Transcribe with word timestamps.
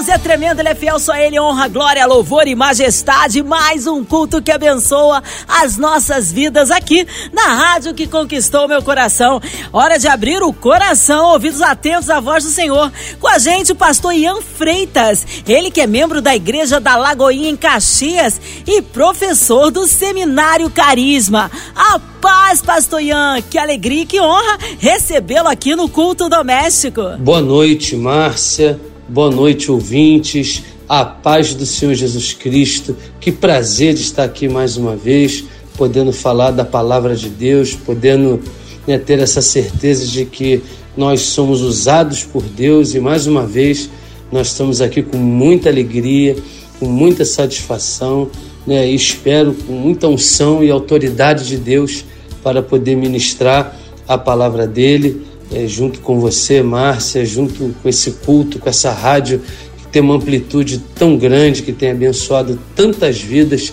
Deus 0.00 0.08
é 0.08 0.16
tremendo, 0.16 0.60
Ele 0.60 0.70
é 0.70 0.74
fiel, 0.74 0.98
só 0.98 1.14
Ele 1.14 1.38
honra, 1.38 1.68
glória, 1.68 2.06
louvor 2.06 2.48
e 2.48 2.54
majestade. 2.54 3.42
Mais 3.42 3.86
um 3.86 4.02
culto 4.02 4.40
que 4.40 4.50
abençoa 4.50 5.22
as 5.46 5.76
nossas 5.76 6.32
vidas 6.32 6.70
aqui 6.70 7.06
na 7.34 7.42
rádio 7.42 7.92
que 7.92 8.06
conquistou 8.06 8.66
meu 8.66 8.82
coração. 8.82 9.42
Hora 9.70 9.98
de 9.98 10.08
abrir 10.08 10.42
o 10.42 10.54
coração, 10.54 11.32
ouvidos 11.32 11.60
atentos 11.60 12.08
à 12.08 12.18
voz 12.18 12.44
do 12.44 12.50
Senhor. 12.50 12.90
Com 13.20 13.28
a 13.28 13.38
gente, 13.38 13.72
o 13.72 13.76
pastor 13.76 14.14
Ian 14.14 14.40
Freitas, 14.40 15.26
ele 15.46 15.70
que 15.70 15.82
é 15.82 15.86
membro 15.86 16.22
da 16.22 16.34
Igreja 16.34 16.80
da 16.80 16.96
Lagoinha 16.96 17.50
em 17.50 17.56
Caxias 17.56 18.40
e 18.66 18.80
professor 18.80 19.70
do 19.70 19.86
Seminário 19.86 20.70
Carisma. 20.70 21.50
A 21.76 21.98
paz, 22.22 22.62
pastor 22.62 23.02
Ian, 23.02 23.42
que 23.42 23.58
alegria 23.58 24.04
e 24.04 24.06
que 24.06 24.18
honra 24.18 24.56
recebê-lo 24.78 25.48
aqui 25.48 25.76
no 25.76 25.90
culto 25.90 26.26
doméstico. 26.26 27.02
Boa 27.18 27.42
noite, 27.42 27.96
Márcia. 27.96 28.80
Boa 29.12 29.28
noite, 29.28 29.72
ouvintes. 29.72 30.62
A 30.88 31.04
paz 31.04 31.52
do 31.52 31.66
Senhor 31.66 31.94
Jesus 31.94 32.32
Cristo. 32.32 32.96
Que 33.18 33.32
prazer 33.32 33.92
de 33.92 34.02
estar 34.02 34.22
aqui 34.22 34.48
mais 34.48 34.76
uma 34.76 34.94
vez, 34.94 35.42
podendo 35.76 36.12
falar 36.12 36.52
da 36.52 36.64
palavra 36.64 37.16
de 37.16 37.28
Deus, 37.28 37.74
podendo 37.74 38.40
né, 38.86 38.98
ter 38.98 39.18
essa 39.18 39.42
certeza 39.42 40.06
de 40.06 40.24
que 40.24 40.62
nós 40.96 41.22
somos 41.22 41.60
usados 41.60 42.22
por 42.22 42.44
Deus 42.44 42.94
e 42.94 43.00
mais 43.00 43.26
uma 43.26 43.44
vez 43.44 43.90
nós 44.30 44.46
estamos 44.46 44.80
aqui 44.80 45.02
com 45.02 45.16
muita 45.16 45.68
alegria, 45.68 46.36
com 46.78 46.86
muita 46.86 47.24
satisfação, 47.24 48.30
né, 48.64 48.88
e 48.88 48.94
espero 48.94 49.52
com 49.66 49.72
muita 49.72 50.06
unção 50.06 50.62
e 50.62 50.70
autoridade 50.70 51.48
de 51.48 51.56
Deus 51.56 52.04
para 52.44 52.62
poder 52.62 52.94
ministrar 52.94 53.76
a 54.06 54.16
palavra 54.16 54.68
dele 54.68 55.26
é, 55.52 55.66
junto 55.66 56.00
com 56.00 56.20
você, 56.20 56.62
Márcia, 56.62 57.24
junto 57.24 57.74
com 57.82 57.88
esse 57.88 58.12
culto, 58.12 58.58
com 58.58 58.68
essa 58.68 58.92
rádio 58.92 59.40
que 59.78 59.86
tem 59.88 60.02
uma 60.02 60.14
amplitude 60.14 60.78
tão 60.94 61.16
grande, 61.16 61.62
que 61.62 61.72
tem 61.72 61.90
abençoado 61.90 62.58
tantas 62.74 63.20
vidas 63.20 63.72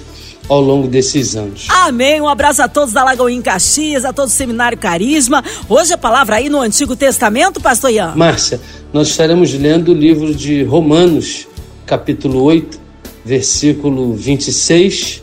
ao 0.49 0.61
longo 0.61 0.87
desses 0.87 1.35
anos. 1.35 1.67
Amém. 1.69 2.21
Um 2.21 2.27
abraço 2.27 2.61
a 2.61 2.67
todos 2.67 2.93
da 2.93 3.03
Lagoinha 3.03 3.41
Caxias, 3.41 4.05
a 4.05 4.13
todo 4.13 4.27
o 4.27 4.31
Seminário 4.31 4.77
Carisma. 4.77 5.43
Hoje 5.67 5.93
a 5.93 5.97
palavra 5.97 6.37
aí 6.37 6.49
no 6.49 6.61
Antigo 6.61 6.95
Testamento, 6.95 7.59
pastor 7.61 7.91
Ian. 7.91 8.13
Márcia, 8.15 8.59
nós 8.93 9.09
estaremos 9.09 9.53
lendo 9.53 9.91
o 9.91 9.93
livro 9.93 10.33
de 10.33 10.63
Romanos, 10.63 11.47
capítulo 11.85 12.43
8, 12.43 12.79
versículo 13.25 14.13
26 14.13 15.21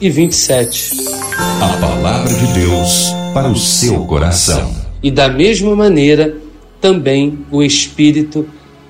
e 0.00 0.10
27. 0.10 0.96
A 1.60 1.76
palavra 1.80 2.32
de 2.32 2.46
Deus 2.52 3.06
para 3.32 3.48
o 3.48 3.56
seu 3.56 4.04
coração. 4.04 4.81
E 5.02 5.10
da 5.10 5.28
mesma 5.28 5.74
maneira, 5.74 6.36
também 6.80 7.44
o 7.50 7.62
Espírito 7.62 8.46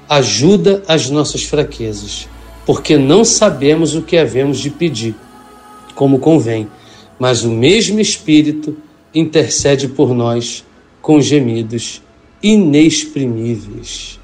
ajuda 0.09 0.83
as 0.87 1.09
nossas 1.09 1.43
fraquezas, 1.43 2.29
porque 2.67 2.99
não 2.99 3.25
sabemos 3.25 3.95
o 3.95 4.03
que 4.03 4.17
havemos 4.17 4.59
de 4.59 4.71
pedir, 4.71 5.15
como 5.95 6.19
convém, 6.19 6.69
mas 7.19 7.45
o 7.45 7.51
mesmo 7.51 7.99
Espírito 7.99 8.77
intercede 9.15 9.89
por 9.89 10.15
nós 10.15 10.65
com 11.01 11.21
gemidos 11.21 12.03
inexprimíveis. 12.43 14.19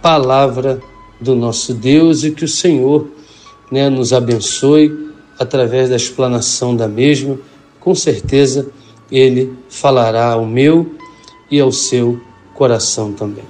Palavra 0.00 0.80
do 1.20 1.34
nosso 1.34 1.74
Deus 1.74 2.24
e 2.24 2.30
que 2.30 2.44
o 2.44 2.48
Senhor 2.48 3.08
né, 3.70 3.88
nos 3.88 4.12
abençoe 4.12 5.10
através 5.38 5.90
da 5.90 5.96
explanação 5.96 6.76
da 6.76 6.86
mesma. 6.86 7.38
Com 7.80 7.94
certeza, 7.94 8.68
Ele 9.10 9.52
falará 9.68 10.32
ao 10.32 10.46
meu 10.46 10.95
e 11.50 11.60
ao 11.60 11.70
seu 11.72 12.20
coração 12.54 13.12
também. 13.12 13.44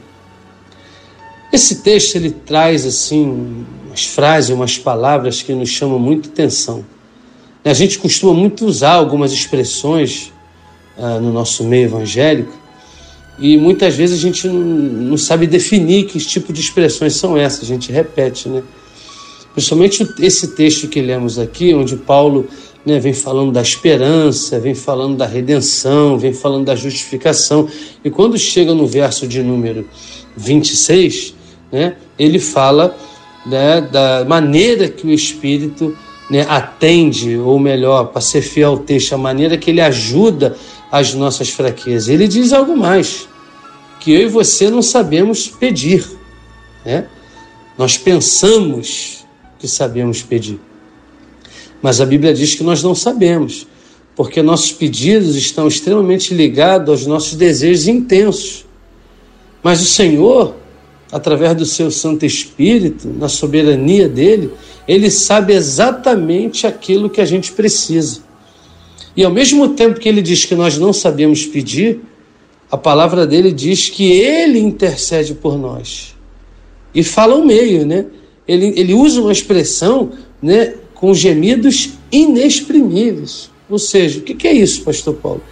Esse 1.53 1.77
texto 1.77 2.17
ele 2.17 2.31
traz 2.31 2.85
assim 2.85 3.65
umas 3.87 4.05
frases, 4.05 4.51
umas 4.51 4.79
palavras 4.79 5.43
que 5.43 5.55
nos 5.55 5.69
chamam 5.69 5.99
muito 5.99 6.29
atenção. 6.29 6.85
A 7.65 7.73
gente 7.73 7.99
costuma 7.99 8.33
muito 8.33 8.65
usar 8.67 8.93
algumas 8.93 9.33
expressões 9.33 10.33
ah, 10.99 11.19
no 11.19 11.33
nosso 11.33 11.65
meio 11.65 11.85
evangélico 11.85 12.53
e 13.39 13.59
muitas 13.59 13.95
vezes 13.95 14.19
a 14.19 14.23
gente 14.23 14.49
não, 14.49 15.17
sabe 15.17 15.47
definir 15.47 16.07
que 16.07 16.19
tipo 16.19 16.53
de 16.53 16.61
expressões 16.61 17.17
são 17.17 17.37
essas, 17.37 17.63
a 17.63 17.67
gente 17.67 17.93
repete, 17.93 18.49
né? 18.49 18.63
Principalmente 19.53 20.07
esse 20.21 20.49
texto 20.49 20.89
que 20.89 21.01
lemos 21.01 21.39
aqui, 21.39 21.75
onde 21.75 21.97
Paulo 21.97 22.47
né, 22.87 23.01
vem 23.01 23.13
falando 23.13 23.51
da 23.51 23.61
esperança, 23.61 24.61
vem 24.61 24.75
falando 24.75 25.17
da 25.17 25.27
redenção, 25.27 26.17
vem 26.17 26.33
falando 26.33 26.67
da 26.67 26.77
justificação. 26.77 27.69
E 28.05 28.09
quando 28.09 28.39
chega 28.39 28.73
no 28.73 28.87
verso 28.87 29.27
de 29.27 29.43
número 29.43 29.89
26, 30.37 31.35
né, 31.73 31.97
ele 32.17 32.39
fala 32.39 32.97
né, 33.45 33.81
da 33.81 34.25
maneira 34.25 34.89
que 34.89 35.05
o 35.05 35.11
Espírito 35.11 35.99
né, 36.31 36.47
atende, 36.49 37.37
ou 37.37 37.59
melhor, 37.59 38.07
para 38.07 38.21
ser 38.21 38.41
fiel 38.41 38.71
ao 38.71 38.79
texto, 38.79 39.15
a 39.15 39.19
maneira 39.19 39.59
que 39.59 39.71
ele 39.71 39.81
ajuda 39.81 40.57
as 40.91 41.13
nossas 41.13 41.51
fraquezas. 41.51 42.09
Ele 42.09 42.29
diz 42.29 42.53
algo 42.53 42.77
mais, 42.77 43.29
que 43.99 44.13
eu 44.13 44.23
e 44.23 44.29
você 44.29 44.71
não 44.71 44.83
sabemos 44.83 45.49
pedir. 45.49 46.07
Né? 46.85 47.07
Nós 47.77 47.99
pensamos 47.99 49.27
que 49.59 49.67
sabemos 49.67 50.23
pedir. 50.23 50.61
Mas 51.87 52.01
a 52.01 52.05
Bíblia 52.05 52.35
diz 52.35 52.57
que 52.57 52.65
nós 52.65 52.83
não 52.83 52.97
sabemos, 52.97 53.65
porque 54.17 54.43
nossos 54.43 54.73
pedidos 54.73 55.37
estão 55.37 55.69
extremamente 55.69 56.35
ligados 56.35 56.89
aos 56.91 57.07
nossos 57.07 57.37
desejos 57.37 57.87
intensos. 57.87 58.67
Mas 59.63 59.81
o 59.81 59.85
Senhor, 59.85 60.57
através 61.13 61.55
do 61.55 61.65
seu 61.65 61.89
Santo 61.93 62.27
Espírito, 62.27 63.07
na 63.07 63.29
soberania 63.29 64.09
dele, 64.09 64.51
ele 64.89 65.09
sabe 65.09 65.53
exatamente 65.53 66.67
aquilo 66.67 67.09
que 67.09 67.21
a 67.21 67.25
gente 67.25 67.53
precisa. 67.53 68.19
E 69.17 69.23
ao 69.23 69.31
mesmo 69.31 69.69
tempo 69.69 70.01
que 70.01 70.09
ele 70.09 70.23
diz 70.23 70.45
que 70.45 70.57
nós 70.57 70.77
não 70.77 70.93
sabemos 70.93 71.47
pedir, 71.47 72.01
a 72.69 72.77
palavra 72.77 73.25
dele 73.25 73.53
diz 73.53 73.89
que 73.89 74.11
ele 74.11 74.59
intercede 74.59 75.35
por 75.35 75.57
nós. 75.57 76.17
E 76.93 77.05
fala 77.05 77.37
o 77.37 77.47
meio, 77.47 77.87
né? 77.87 78.07
Ele, 78.49 78.75
ele 78.77 78.93
usa 78.93 79.21
uma 79.21 79.31
expressão 79.31 80.11
né, 80.43 80.75
com 80.97 81.15
gemidos 81.15 81.91
inexprimíveis. 82.11 83.51
Ou 83.69 83.79
seja, 83.79 84.19
o 84.19 84.23
que 84.23 84.47
é 84.47 84.53
isso, 84.53 84.83
pastor 84.83 85.15
Paulo? 85.15 85.43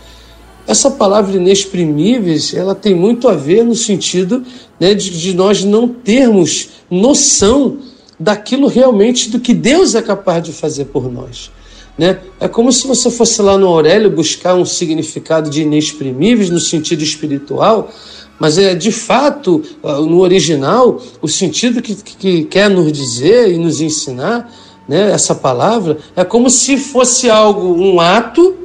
Essa 0.67 0.91
palavra 0.91 1.37
inexprimíveis, 1.37 2.55
ela 2.55 2.75
tem 2.75 2.95
muito 2.95 3.29
a 3.29 3.35
ver 3.35 3.63
no 3.65 3.75
sentido 3.75 4.43
né, 4.81 4.95
de, 4.95 5.11
de 5.11 5.35
nós 5.35 5.63
não 5.63 5.87
termos 5.87 6.71
noção 6.91 7.79
daquilo 8.19 8.67
realmente 8.67 9.29
do 9.29 9.39
que 9.39 9.53
Deus 9.53 9.95
é 9.95 10.01
capaz 10.01 10.43
de 10.43 10.53
fazer 10.53 10.87
por 10.87 11.13
nós. 11.13 11.51
Né? 11.99 12.19
É 12.41 12.49
como 12.49 12.73
se 12.73 12.87
você 12.87 13.11
fosse 13.11 13.43
lá 13.43 13.59
no 13.59 13.67
Aurélio 13.67 14.11
buscar 14.11 14.55
um 14.55 14.65
significado 14.65 15.51
de 15.51 15.63
inexprimíveis 15.63 16.49
no 16.49 16.61
sentido 16.61 17.03
espiritual, 17.03 17.93
mas 18.39 18.57
é 18.57 18.75
de 18.75 18.91
fato, 18.91 19.63
ah, 19.83 20.01
no 20.01 20.21
original, 20.21 21.01
o 21.21 21.29
sentido 21.29 21.83
que, 21.83 21.95
que 21.95 22.45
quer 22.45 22.71
nos 22.71 22.91
dizer 22.91 23.53
e 23.53 23.59
nos 23.59 23.81
ensinar 23.81 24.51
né, 24.89 25.13
essa 25.13 25.35
palavra, 25.35 25.99
é 26.15 26.25
como 26.25 26.51
se 26.51 26.77
fosse 26.77 27.31
algo, 27.31 27.75
um 27.75 28.01
ato, 28.01 28.57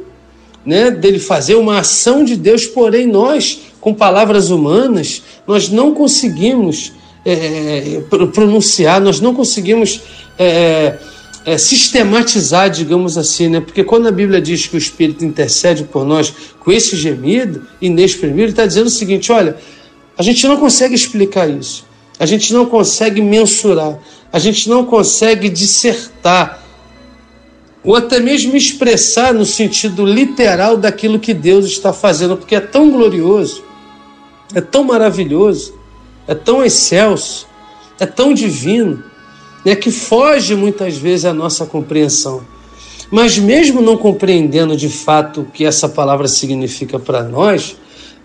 né, 0.66 0.92
dele 0.92 1.20
fazer 1.20 1.56
uma 1.56 1.80
ação 1.80 2.24
de 2.24 2.36
Deus, 2.36 2.66
porém 2.66 3.08
nós, 3.08 3.60
com 3.80 3.94
palavras 3.94 4.50
humanas, 4.50 5.24
nós 5.48 5.70
não 5.70 5.94
conseguimos 5.94 6.92
é, 7.26 8.02
pronunciar, 8.34 9.02
nós 9.02 9.20
não 9.20 9.34
conseguimos 9.34 10.02
é, 10.38 10.98
é, 11.46 11.58
sistematizar, 11.58 12.70
digamos 12.70 13.18
assim, 13.18 13.48
né? 13.48 13.60
Porque 13.60 13.84
quando 13.84 14.08
a 14.08 14.12
Bíblia 14.12 14.42
diz 14.42 14.68
que 14.68 14.76
o 14.76 14.78
Espírito 14.78 15.26
intercede 15.26 15.84
por 15.84 16.06
nós 16.06 16.34
com 16.60 16.72
esse 16.72 16.96
gemido 16.96 17.66
inexprimível, 17.82 18.50
está 18.50 18.66
dizendo 18.66 18.88
o 18.88 18.92
seguinte: 18.92 19.32
olha, 19.32 19.56
a 20.18 20.24
gente 20.24 20.48
não 20.48 20.58
consegue 20.58 20.94
explicar 20.94 21.50
isso, 21.50 21.86
a 22.20 22.26
gente 22.26 22.54
não 22.54 22.66
consegue 22.66 23.22
mensurar, 23.22 23.98
a 24.32 24.38
gente 24.38 24.70
não 24.70 24.86
consegue 24.86 25.48
dissertar 25.48 26.62
ou 27.84 27.96
até 27.96 28.20
mesmo 28.20 28.56
expressar 28.56 29.34
no 29.34 29.46
sentido 29.46 30.06
literal 30.06 30.76
daquilo 30.76 31.18
que 31.18 31.34
Deus 31.34 31.66
está 31.66 31.94
fazendo, 31.94 32.36
porque 32.36 32.56
é 32.56 32.60
tão 32.60 32.92
glorioso, 32.92 33.64
é 34.54 34.60
tão 34.60 34.84
maravilhoso, 34.84 35.74
é 36.28 36.36
tão 36.36 36.64
excelso, 36.64 37.48
é 38.00 38.06
tão 38.06 38.34
divino, 38.34 39.02
né, 39.66 39.76
que 39.76 39.92
foge 39.92 40.56
muitas 40.56 40.98
vezes 40.98 41.26
à 41.26 41.34
nossa 41.34 41.66
compreensão. 41.66 42.44
Mas 43.10 43.38
mesmo 43.38 43.82
não 43.82 43.98
compreendendo 43.98 44.76
de 44.76 44.90
fato 44.90 45.42
o 45.42 45.46
que 45.46 45.66
essa 45.66 45.90
palavra 45.90 46.28
significa 46.28 47.00
para 47.00 47.24
nós, 47.24 47.76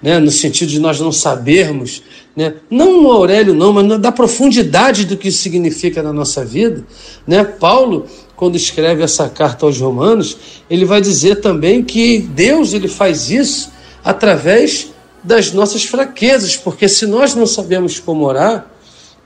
né, 0.02 0.18
no 0.18 0.30
sentido 0.30 0.68
de 0.68 0.78
nós 0.78 1.00
não 1.00 1.12
sabermos, 1.12 2.02
né, 2.36 2.54
não 2.70 3.02
no 3.02 3.10
Aurélio 3.10 3.54
não, 3.54 3.72
mas 3.72 3.98
da 3.98 4.12
profundidade 4.12 5.04
do 5.04 5.16
que 5.16 5.28
isso 5.28 5.38
significa 5.38 6.02
na 6.02 6.12
nossa 6.12 6.44
vida. 6.44 6.84
Né? 7.26 7.44
Paulo, 7.44 8.06
quando 8.36 8.56
escreve 8.56 9.02
essa 9.02 9.28
carta 9.28 9.64
aos 9.64 9.80
Romanos, 9.80 10.36
ele 10.68 10.84
vai 10.84 11.00
dizer 11.00 11.36
também 11.36 11.82
que 11.82 12.18
Deus 12.18 12.74
ele 12.74 12.88
faz 12.88 13.30
isso 13.30 13.70
através 14.04 14.92
das 15.22 15.52
nossas 15.52 15.84
fraquezas, 15.84 16.56
porque 16.56 16.86
se 16.86 17.06
nós 17.06 17.34
não 17.34 17.46
sabemos 17.46 17.98
como 17.98 18.26
orar, 18.26 18.70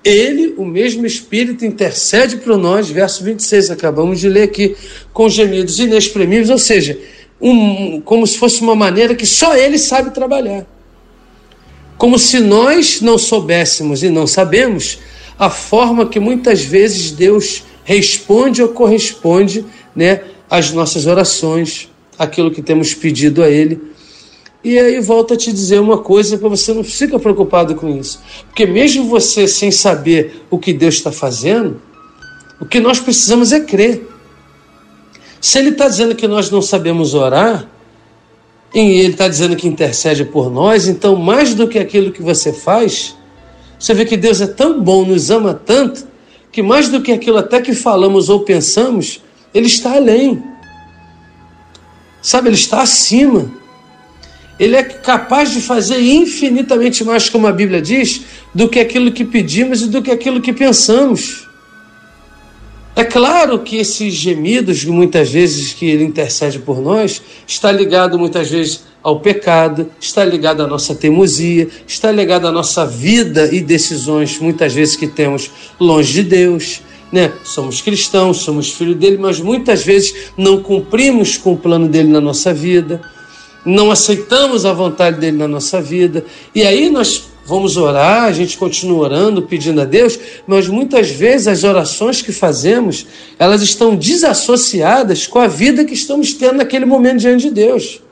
ele, 0.04 0.54
o 0.56 0.64
mesmo 0.64 1.04
Espírito, 1.04 1.64
intercede 1.64 2.36
por 2.36 2.56
nós, 2.56 2.88
verso 2.88 3.24
26, 3.24 3.70
acabamos 3.70 4.20
de 4.20 4.28
ler 4.28 4.44
aqui, 4.44 4.76
com 5.12 5.28
gemidos 5.28 5.78
inexprimíveis, 5.80 6.50
ou 6.50 6.58
seja, 6.58 6.98
um, 7.40 8.00
como 8.00 8.26
se 8.26 8.38
fosse 8.38 8.60
uma 8.60 8.74
maneira 8.74 9.14
que 9.14 9.26
só 9.26 9.56
ele 9.56 9.78
sabe 9.78 10.10
trabalhar. 10.10 10.66
Como 11.96 12.18
se 12.18 12.40
nós 12.40 13.00
não 13.00 13.18
soubéssemos 13.18 14.02
e 14.02 14.08
não 14.08 14.26
sabemos 14.26 14.98
a 15.38 15.50
forma 15.50 16.06
que 16.06 16.18
muitas 16.18 16.62
vezes 16.62 17.10
Deus 17.12 17.64
responde 17.84 18.62
ou 18.62 18.68
corresponde 18.68 19.64
né, 19.94 20.22
às 20.50 20.72
nossas 20.72 21.06
orações, 21.06 21.88
aquilo 22.18 22.50
que 22.50 22.60
temos 22.60 22.94
pedido 22.94 23.42
a 23.42 23.48
Ele. 23.48 23.80
E 24.62 24.78
aí 24.78 25.00
volto 25.00 25.34
a 25.34 25.36
te 25.36 25.52
dizer 25.52 25.80
uma 25.80 25.98
coisa 25.98 26.36
para 26.36 26.48
você 26.48 26.74
não 26.74 26.82
fica 26.82 27.18
preocupado 27.18 27.76
com 27.76 27.88
isso. 27.88 28.20
Porque 28.46 28.66
mesmo 28.66 29.04
você 29.04 29.46
sem 29.46 29.70
saber 29.70 30.42
o 30.50 30.58
que 30.58 30.72
Deus 30.72 30.96
está 30.96 31.12
fazendo, 31.12 31.80
o 32.60 32.66
que 32.66 32.80
nós 32.80 32.98
precisamos 32.98 33.52
é 33.52 33.60
crer. 33.60 34.07
Se 35.40 35.58
ele 35.58 35.70
está 35.70 35.88
dizendo 35.88 36.14
que 36.14 36.26
nós 36.26 36.50
não 36.50 36.60
sabemos 36.60 37.14
orar, 37.14 37.68
e 38.74 38.78
ele 38.78 39.12
está 39.12 39.28
dizendo 39.28 39.56
que 39.56 39.66
intercede 39.66 40.24
por 40.24 40.50
nós, 40.50 40.88
então 40.88 41.16
mais 41.16 41.54
do 41.54 41.68
que 41.68 41.78
aquilo 41.78 42.12
que 42.12 42.22
você 42.22 42.52
faz, 42.52 43.16
você 43.78 43.94
vê 43.94 44.04
que 44.04 44.16
Deus 44.16 44.40
é 44.40 44.46
tão 44.46 44.82
bom, 44.82 45.04
nos 45.04 45.30
ama 45.30 45.54
tanto, 45.54 46.06
que 46.50 46.62
mais 46.62 46.88
do 46.88 47.00
que 47.00 47.12
aquilo 47.12 47.38
até 47.38 47.60
que 47.60 47.72
falamos 47.72 48.28
ou 48.28 48.40
pensamos, 48.40 49.22
Ele 49.54 49.66
está 49.66 49.94
além. 49.94 50.42
Sabe, 52.20 52.48
Ele 52.48 52.56
está 52.56 52.82
acima. 52.82 53.50
Ele 54.58 54.74
é 54.74 54.82
capaz 54.82 55.52
de 55.52 55.60
fazer 55.60 56.00
infinitamente 56.00 57.04
mais, 57.04 57.30
como 57.30 57.46
a 57.46 57.52
Bíblia 57.52 57.80
diz, 57.80 58.22
do 58.52 58.68
que 58.68 58.80
aquilo 58.80 59.12
que 59.12 59.24
pedimos 59.24 59.82
e 59.82 59.86
do 59.86 60.02
que 60.02 60.10
aquilo 60.10 60.40
que 60.40 60.52
pensamos. 60.52 61.47
É 62.98 63.04
claro 63.04 63.60
que 63.60 63.76
esses 63.76 64.12
gemidos, 64.12 64.84
muitas 64.84 65.30
vezes 65.30 65.72
que 65.72 65.86
ele 65.86 66.02
intercede 66.02 66.58
por 66.58 66.80
nós, 66.80 67.22
está 67.46 67.70
ligado 67.70 68.18
muitas 68.18 68.50
vezes 68.50 68.82
ao 69.00 69.20
pecado, 69.20 69.88
está 70.00 70.24
ligado 70.24 70.64
à 70.64 70.66
nossa 70.66 70.96
teimosia, 70.96 71.68
está 71.86 72.10
ligado 72.10 72.48
à 72.48 72.50
nossa 72.50 72.84
vida 72.84 73.54
e 73.54 73.60
decisões, 73.60 74.40
muitas 74.40 74.74
vezes 74.74 74.96
que 74.96 75.06
temos 75.06 75.48
longe 75.78 76.12
de 76.12 76.22
Deus. 76.24 76.80
Né? 77.12 77.30
Somos 77.44 77.80
cristãos, 77.80 78.38
somos 78.38 78.72
filhos 78.72 78.96
dele, 78.96 79.16
mas 79.16 79.38
muitas 79.38 79.84
vezes 79.84 80.32
não 80.36 80.60
cumprimos 80.60 81.36
com 81.36 81.52
o 81.52 81.56
plano 81.56 81.86
dele 81.86 82.08
na 82.08 82.20
nossa 82.20 82.52
vida, 82.52 83.00
não 83.64 83.92
aceitamos 83.92 84.66
a 84.66 84.72
vontade 84.72 85.20
dele 85.20 85.36
na 85.36 85.46
nossa 85.46 85.80
vida, 85.80 86.24
e 86.52 86.64
aí 86.64 86.90
nós 86.90 87.28
vamos 87.48 87.78
orar, 87.78 88.24
a 88.24 88.32
gente 88.32 88.58
continua 88.58 89.04
orando, 89.04 89.40
pedindo 89.40 89.80
a 89.80 89.86
Deus, 89.86 90.18
mas 90.46 90.68
muitas 90.68 91.08
vezes 91.08 91.48
as 91.48 91.64
orações 91.64 92.20
que 92.20 92.30
fazemos, 92.30 93.06
elas 93.38 93.62
estão 93.62 93.96
desassociadas 93.96 95.26
com 95.26 95.38
a 95.38 95.46
vida 95.46 95.82
que 95.82 95.94
estamos 95.94 96.34
tendo 96.34 96.58
naquele 96.58 96.84
momento 96.84 97.20
diante 97.20 97.48
de 97.48 97.50
Deus. 97.50 98.02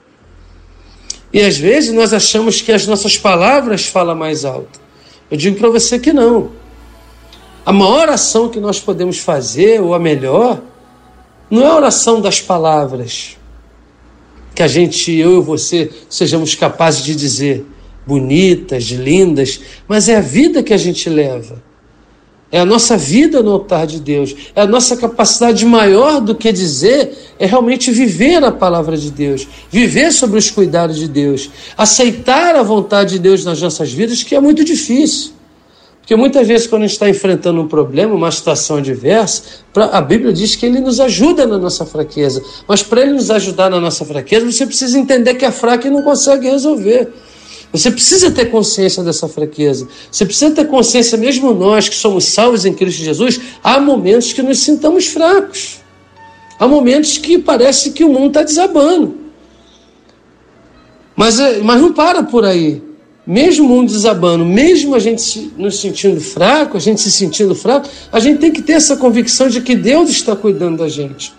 E 1.31 1.43
às 1.43 1.59
vezes 1.59 1.93
nós 1.93 2.15
achamos 2.15 2.62
que 2.62 2.73
as 2.73 2.87
nossas 2.87 3.19
palavras 3.19 3.85
falam 3.85 4.17
mais 4.17 4.43
alto. 4.43 4.81
Eu 5.31 5.37
digo 5.37 5.59
para 5.59 5.69
você 5.69 5.99
que 5.99 6.15
não. 6.15 6.53
A 7.67 7.73
maior 7.75 8.03
oração 8.03 8.49
que 8.49 8.59
nós 8.59 8.81
podemos 8.81 9.19
fazer, 9.19 9.82
ou 9.82 9.93
a 9.93 9.99
melhor, 9.99 10.62
não 11.50 11.62
é 11.62 11.67
a 11.67 11.77
oração 11.77 12.23
das 12.23 12.41
palavras, 12.41 13.37
que 14.55 14.62
a 14.62 14.67
gente, 14.67 15.12
eu 15.12 15.41
e 15.41 15.43
você, 15.43 15.91
sejamos 16.09 16.55
capazes 16.55 17.05
de 17.05 17.15
dizer 17.15 17.67
bonitas, 18.06 18.85
lindas, 18.85 19.61
mas 19.88 20.08
é 20.08 20.17
a 20.17 20.20
vida 20.20 20.62
que 20.62 20.73
a 20.73 20.79
gente 20.79 21.11
leva. 21.11 21.62
É 22.50 22.61
a 22.61 22.64
nossa 22.64 22.97
vida 22.97 23.43
no 23.43 23.50
altar 23.50 23.87
de 23.87 24.00
Deus. 24.00 24.35
É 24.55 24.62
a 24.62 24.67
nossa 24.67 24.97
capacidade 24.97 25.67
maior 25.67 26.20
do 26.20 26.35
que 26.35 26.53
dizer, 26.53 27.35
é 27.38 27.47
realmente 27.47 27.91
viver 27.91 28.43
a 28.44 28.53
palavra 28.53 28.97
de 28.97 29.11
Deus, 29.11 29.49
viver 29.70 30.12
sobre 30.12 30.38
os 30.38 30.50
cuidados 30.50 30.97
de 30.97 31.08
Deus, 31.08 31.50
aceitar 31.76 32.55
a 32.55 32.62
vontade 32.62 33.14
de 33.14 33.19
Deus 33.19 33.44
nas 33.44 33.61
nossas 33.61 33.93
vidas, 33.93 34.23
que 34.23 34.35
é 34.35 34.41
muito 34.41 34.64
difícil. 34.64 35.32
Porque 36.06 36.14
muitas 36.14 36.47
vezes, 36.47 36.69
quando 36.69 36.82
a 36.82 36.87
gente 36.87 36.94
está 36.94 37.11
enfrentando 37.11 37.61
um 37.61 37.67
problema, 37.67 38.14
uma 38.14 38.31
situação 38.31 38.76
adversa, 38.76 39.43
a 39.75 40.00
Bíblia 40.00 40.32
diz 40.32 40.55
que 40.55 40.64
Ele 40.64 40.79
nos 40.79 41.00
ajuda 41.00 41.49
na 41.49 41.58
nossa 41.58 41.85
fraqueza. 41.85 42.41
Mas 42.69 42.81
para 42.81 43.00
Ele 43.00 43.14
nos 43.14 43.29
ajudar 43.29 43.69
na 43.69 43.81
nossa 43.81 44.05
fraqueza, 44.05 44.47
você 44.47 44.64
precisa 44.64 44.97
entender 44.97 45.35
que 45.35 45.44
é 45.44 45.50
fraco 45.50 45.88
e 45.88 45.91
não 45.91 46.03
consegue 46.03 46.49
resolver. 46.49 47.12
Você 47.73 47.91
precisa 47.91 48.31
ter 48.31 48.47
consciência 48.47 49.03
dessa 49.03 49.29
fraqueza. 49.29 49.89
Você 50.11 50.25
precisa 50.25 50.51
ter 50.51 50.67
consciência, 50.67 51.19
mesmo 51.19 51.53
nós 51.53 51.89
que 51.89 51.95
somos 51.95 52.25
salvos 52.25 52.65
em 52.65 52.73
Cristo 52.73 53.03
Jesus, 53.03 53.41
há 53.63 53.79
momentos 53.81 54.33
que 54.33 54.43
nos 54.43 54.61
sintamos 54.61 55.07
fracos. 55.07 55.81
Há 56.59 56.67
momentos 56.67 57.19
que 57.19 57.39
parece 57.39 57.91
que 57.91 58.05
o 58.05 58.09
mundo 58.09 58.29
está 58.29 58.43
desabando. 58.43 59.27
Mas, 61.15 61.39
é, 61.39 61.59
mas 61.59 61.81
não 61.81 61.93
para 61.93 62.23
por 62.23 62.45
aí. 62.45 62.83
Mesmo 63.27 63.67
o 63.67 63.69
mundo 63.69 63.93
desabando, 63.93 64.45
mesmo 64.45 64.95
a 64.95 65.01
gente 65.01 65.53
nos 65.59 65.81
sentindo 65.81 66.21
fraco, 66.21 66.77
a 66.77 66.81
gente 66.81 67.01
se 67.01 67.11
sentindo 67.11 67.57
fraco, 67.57 67.89
a 68.13 68.21
gente 68.21 68.39
tem 68.39 68.53
que 68.53 68.63
ter 68.63 68.75
essa 68.75 68.97
convicção 68.97 69.49
de 69.49 69.61
que 69.61 69.75
Deus 69.75 70.09
está 70.11 70.37
cuidando 70.37 70.79
da 70.79 70.89
gente. 70.89 71.35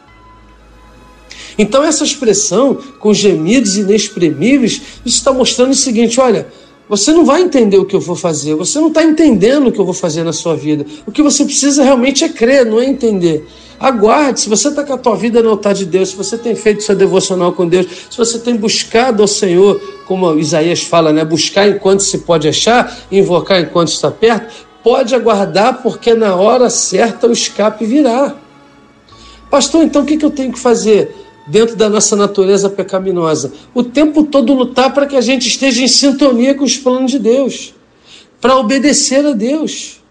Então, 1.57 1.83
essa 1.83 2.03
expressão, 2.03 2.77
com 2.99 3.13
gemidos 3.13 3.77
inexprimíveis, 3.77 4.81
está 5.05 5.33
mostrando 5.33 5.71
o 5.71 5.75
seguinte: 5.75 6.19
olha, 6.19 6.47
você 6.89 7.11
não 7.11 7.25
vai 7.25 7.41
entender 7.41 7.77
o 7.77 7.85
que 7.85 7.95
eu 7.95 7.99
vou 7.99 8.15
fazer, 8.15 8.55
você 8.55 8.79
não 8.79 8.87
está 8.87 9.03
entendendo 9.03 9.67
o 9.67 9.71
que 9.71 9.79
eu 9.79 9.85
vou 9.85 9.93
fazer 9.93 10.23
na 10.23 10.31
sua 10.31 10.55
vida. 10.55 10.85
O 11.05 11.11
que 11.11 11.21
você 11.21 11.43
precisa 11.43 11.83
realmente 11.83 12.23
é 12.23 12.29
crer, 12.29 12.65
não 12.65 12.79
é 12.79 12.85
entender. 12.85 13.45
Aguarde, 13.79 14.39
se 14.39 14.49
você 14.49 14.69
está 14.69 14.83
com 14.83 14.93
a 14.93 14.97
tua 14.97 15.15
vida 15.15 15.43
no 15.43 15.49
altar 15.49 15.73
de 15.73 15.85
Deus, 15.85 16.09
se 16.09 16.15
você 16.15 16.35
tem 16.37 16.55
feito 16.55 16.81
seu 16.81 16.95
devocional 16.95 17.53
com 17.53 17.67
Deus, 17.67 17.85
se 18.09 18.17
você 18.17 18.39
tem 18.39 18.55
buscado 18.55 19.21
ao 19.21 19.27
Senhor, 19.27 19.79
como 20.07 20.39
Isaías 20.39 20.81
fala, 20.81 21.13
né? 21.13 21.23
buscar 21.23 21.67
enquanto 21.67 21.99
se 21.99 22.19
pode 22.19 22.47
achar, 22.47 22.97
invocar 23.11 23.61
enquanto 23.61 23.89
está 23.89 24.09
perto, 24.09 24.65
pode 24.81 25.13
aguardar, 25.13 25.83
porque 25.83 26.15
na 26.15 26.35
hora 26.35 26.69
certa 26.71 27.27
o 27.27 27.31
escape 27.31 27.85
virá. 27.85 28.35
Pastor, 29.49 29.83
então 29.83 30.01
o 30.01 30.05
que 30.05 30.23
eu 30.23 30.31
tenho 30.31 30.51
que 30.51 30.59
fazer? 30.59 31.26
Dentro 31.47 31.75
da 31.75 31.89
nossa 31.89 32.15
natureza 32.15 32.69
pecaminosa. 32.69 33.53
O 33.73 33.83
tempo 33.83 34.23
todo 34.23 34.53
lutar 34.53 34.93
para 34.93 35.05
que 35.05 35.15
a 35.15 35.21
gente 35.21 35.47
esteja 35.47 35.81
em 35.81 35.87
sintonia 35.87 36.53
com 36.53 36.63
os 36.63 36.77
planos 36.77 37.11
de 37.11 37.19
Deus, 37.19 37.73
para 38.39 38.57
obedecer 38.57 39.25
a 39.25 39.31
Deus. 39.31 40.01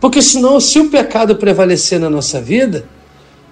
Porque 0.00 0.20
senão, 0.20 0.58
se 0.60 0.78
o 0.78 0.90
pecado 0.90 1.36
prevalecer 1.36 2.00
na 2.00 2.10
nossa 2.10 2.40
vida, 2.40 2.88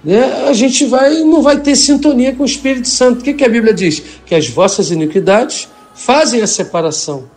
né, 0.03 0.47
a 0.47 0.53
gente 0.53 0.85
vai, 0.85 1.19
não 1.19 1.41
vai 1.41 1.59
ter 1.59 1.75
sintonia 1.75 2.33
com 2.35 2.43
o 2.43 2.45
Espírito 2.45 2.87
Santo. 2.87 3.21
O 3.21 3.23
que, 3.23 3.33
que 3.33 3.45
a 3.45 3.49
Bíblia 3.49 3.73
diz? 3.73 4.01
Que 4.25 4.35
as 4.35 4.47
vossas 4.47 4.91
iniquidades 4.91 5.67
fazem 5.93 6.41
a 6.41 6.47
separação 6.47 7.29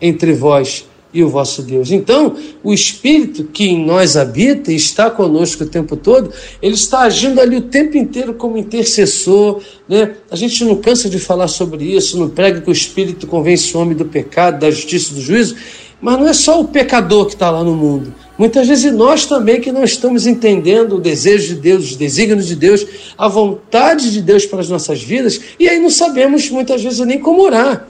entre 0.00 0.32
vós 0.32 0.84
e 1.16 1.24
o 1.24 1.28
vosso 1.30 1.62
Deus. 1.62 1.90
Então, 1.90 2.36
o 2.62 2.74
Espírito 2.74 3.44
que 3.44 3.64
em 3.64 3.84
nós 3.84 4.16
habita 4.16 4.70
e 4.70 4.76
está 4.76 5.10
conosco 5.10 5.64
o 5.64 5.66
tempo 5.66 5.96
todo, 5.96 6.30
ele 6.60 6.74
está 6.74 7.00
agindo 7.00 7.40
ali 7.40 7.56
o 7.56 7.62
tempo 7.62 7.96
inteiro 7.96 8.34
como 8.34 8.58
intercessor. 8.58 9.62
Né? 9.88 10.12
A 10.30 10.36
gente 10.36 10.62
não 10.64 10.76
cansa 10.76 11.08
de 11.08 11.18
falar 11.18 11.48
sobre 11.48 11.84
isso, 11.84 12.18
não 12.18 12.28
prega 12.28 12.60
que 12.60 12.68
o 12.68 12.72
Espírito 12.72 13.26
convence 13.26 13.74
o 13.74 13.80
homem 13.80 13.96
do 13.96 14.04
pecado, 14.04 14.60
da 14.60 14.70
justiça 14.70 15.14
do 15.14 15.20
juízo, 15.22 15.56
mas 16.00 16.18
não 16.18 16.28
é 16.28 16.34
só 16.34 16.60
o 16.60 16.68
pecador 16.68 17.24
que 17.24 17.32
está 17.32 17.50
lá 17.50 17.64
no 17.64 17.74
mundo. 17.74 18.14
Muitas 18.36 18.68
vezes 18.68 18.92
nós 18.92 19.24
também 19.24 19.58
que 19.58 19.72
não 19.72 19.82
estamos 19.82 20.26
entendendo 20.26 20.96
o 20.96 21.00
desejo 21.00 21.54
de 21.54 21.60
Deus, 21.62 21.92
os 21.92 21.96
desígnios 21.96 22.46
de 22.46 22.54
Deus, 22.56 22.86
a 23.16 23.26
vontade 23.26 24.12
de 24.12 24.20
Deus 24.20 24.44
para 24.44 24.60
as 24.60 24.68
nossas 24.68 25.02
vidas, 25.02 25.40
e 25.58 25.66
aí 25.66 25.80
não 25.80 25.88
sabemos 25.88 26.50
muitas 26.50 26.82
vezes 26.82 27.00
nem 27.00 27.18
como 27.18 27.40
orar 27.40 27.88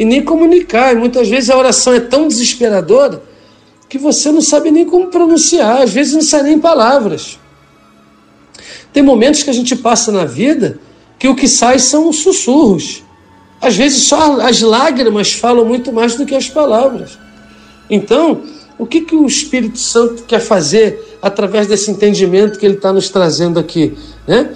e 0.00 0.04
nem 0.06 0.24
comunicar. 0.24 0.94
E 0.94 0.98
muitas 0.98 1.28
vezes 1.28 1.50
a 1.50 1.58
oração 1.58 1.92
é 1.92 2.00
tão 2.00 2.26
desesperadora 2.26 3.22
que 3.86 3.98
você 3.98 4.32
não 4.32 4.40
sabe 4.40 4.70
nem 4.70 4.86
como 4.86 5.08
pronunciar, 5.08 5.82
às 5.82 5.92
vezes 5.92 6.14
não 6.14 6.22
sai 6.22 6.42
nem 6.42 6.58
palavras. 6.58 7.38
Tem 8.94 9.02
momentos 9.02 9.42
que 9.42 9.50
a 9.50 9.52
gente 9.52 9.76
passa 9.76 10.10
na 10.10 10.24
vida 10.24 10.78
que 11.18 11.28
o 11.28 11.36
que 11.36 11.46
sai 11.46 11.78
são 11.78 12.08
os 12.08 12.16
sussurros. 12.16 13.02
Às 13.60 13.76
vezes 13.76 14.04
só 14.04 14.40
as 14.40 14.62
lágrimas 14.62 15.34
falam 15.34 15.66
muito 15.66 15.92
mais 15.92 16.14
do 16.14 16.24
que 16.24 16.34
as 16.34 16.48
palavras. 16.48 17.18
Então, 17.90 18.42
o 18.78 18.86
que, 18.86 19.02
que 19.02 19.14
o 19.14 19.26
Espírito 19.26 19.78
Santo 19.78 20.22
quer 20.22 20.40
fazer 20.40 21.18
através 21.20 21.66
desse 21.66 21.90
entendimento 21.90 22.58
que 22.58 22.64
ele 22.64 22.76
está 22.76 22.90
nos 22.90 23.10
trazendo 23.10 23.58
aqui? 23.58 23.94
Né? 24.26 24.50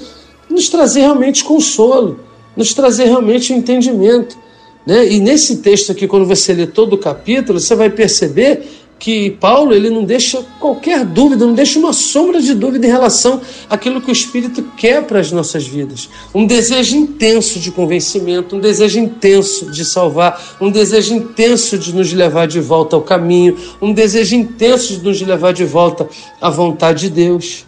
Nos 0.49 0.71
trazer 0.71 1.01
realmente 1.01 1.45
consolo, 1.45 2.21
nos 2.57 2.73
trazer 2.73 3.05
realmente 3.05 3.53
o 3.53 3.57
entendimento 3.57 4.43
Né? 4.87 5.13
E 5.13 5.21
nesse 5.21 5.59
texto 5.59 5.93
aqui, 5.93 6.07
quando 6.07 6.27
você 6.27 6.53
lê 6.53 6.67
todo 6.67 6.95
o 6.95 6.99
capítulo, 6.99 7.59
você 7.59 7.75
vai 7.75 7.91
perceber 7.91 8.63
que 8.99 9.33
Paulo 9.33 9.75
ele 9.75 9.91
não 9.91 10.05
deixa 10.05 10.43
qualquer 10.61 11.05
dúvida, 11.05 11.45
não 11.45 11.53
deixa 11.53 11.79
uma 11.79 11.93
sombra 11.93 12.41
de 12.41 12.55
dúvida 12.55 12.87
em 12.87 12.91
relação 12.91 13.41
àquilo 13.69 14.01
que 14.01 14.11
o 14.11 14.13
Espírito 14.13 14.63
quer 14.77 15.03
para 15.05 15.21
as 15.21 15.31
nossas 15.31 15.67
vidas. 15.67 16.09
Um 16.35 16.47
desejo 16.47 16.97
intenso 16.97 17.59
de 17.59 17.71
convencimento, 17.71 18.57
um 18.57 18.61
desejo 18.61 18.99
intenso 18.99 19.71
de 19.71 19.85
salvar, 19.85 20.57
um 20.61 20.71
desejo 20.71 21.15
intenso 21.15 21.77
de 21.77 21.95
nos 21.95 22.13
levar 22.13 22.47
de 22.47 22.61
volta 22.61 22.97
ao 22.97 23.03
caminho, 23.03 23.59
um 23.83 23.93
desejo 23.93 24.37
intenso 24.37 24.97
de 24.97 25.05
nos 25.05 25.21
levar 25.21 25.53
de 25.53 25.65
volta 25.65 26.09
à 26.41 26.49
vontade 26.49 27.09
de 27.09 27.11
Deus. 27.11 27.67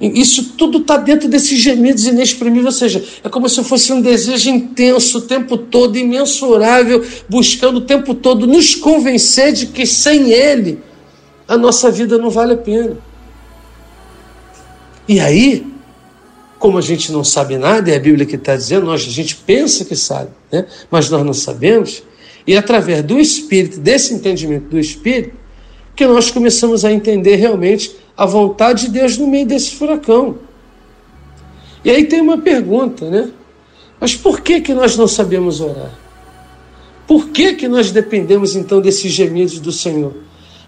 Isso 0.00 0.54
tudo 0.58 0.78
está 0.78 0.96
dentro 0.96 1.28
desses 1.28 1.58
gemidos 1.58 2.06
inexprimíveis, 2.06 2.66
ou 2.66 2.72
seja, 2.72 3.04
é 3.22 3.28
como 3.28 3.48
se 3.48 3.62
fosse 3.62 3.92
um 3.92 4.00
desejo 4.00 4.50
intenso 4.50 5.18
o 5.18 5.20
tempo 5.22 5.56
todo, 5.56 5.96
imensurável, 5.96 7.04
buscando 7.28 7.76
o 7.78 7.80
tempo 7.80 8.14
todo 8.14 8.46
nos 8.46 8.74
convencer 8.74 9.52
de 9.52 9.66
que 9.66 9.86
sem 9.86 10.30
Ele 10.32 10.80
a 11.46 11.56
nossa 11.56 11.90
vida 11.90 12.18
não 12.18 12.28
vale 12.28 12.54
a 12.54 12.56
pena. 12.56 12.98
E 15.06 15.20
aí, 15.20 15.64
como 16.58 16.78
a 16.78 16.80
gente 16.80 17.12
não 17.12 17.22
sabe 17.22 17.56
nada, 17.56 17.90
é 17.90 17.96
a 17.96 18.00
Bíblia 18.00 18.26
que 18.26 18.36
está 18.36 18.56
dizendo, 18.56 18.86
nós, 18.86 19.02
a 19.02 19.10
gente 19.10 19.36
pensa 19.36 19.84
que 19.84 19.94
sabe, 19.94 20.30
né? 20.50 20.66
mas 20.90 21.08
nós 21.08 21.24
não 21.24 21.34
sabemos, 21.34 22.02
e 22.46 22.56
através 22.56 23.02
do 23.02 23.18
Espírito, 23.20 23.78
desse 23.78 24.12
entendimento 24.12 24.68
do 24.68 24.78
Espírito, 24.78 25.43
que 25.94 26.06
nós 26.06 26.30
começamos 26.30 26.84
a 26.84 26.92
entender 26.92 27.36
realmente 27.36 27.94
a 28.16 28.26
vontade 28.26 28.86
de 28.86 28.92
Deus 28.92 29.16
no 29.16 29.26
meio 29.26 29.46
desse 29.46 29.74
furacão. 29.74 30.38
E 31.84 31.90
aí 31.90 32.04
tem 32.04 32.20
uma 32.20 32.38
pergunta, 32.38 33.08
né? 33.10 33.30
Mas 34.00 34.14
por 34.16 34.40
que, 34.40 34.60
que 34.60 34.74
nós 34.74 34.96
não 34.96 35.06
sabemos 35.06 35.60
orar? 35.60 35.92
Por 37.06 37.28
que, 37.28 37.54
que 37.54 37.68
nós 37.68 37.90
dependemos 37.90 38.56
então 38.56 38.80
desses 38.80 39.12
gemidos 39.12 39.58
do 39.58 39.70
Senhor? 39.70 40.14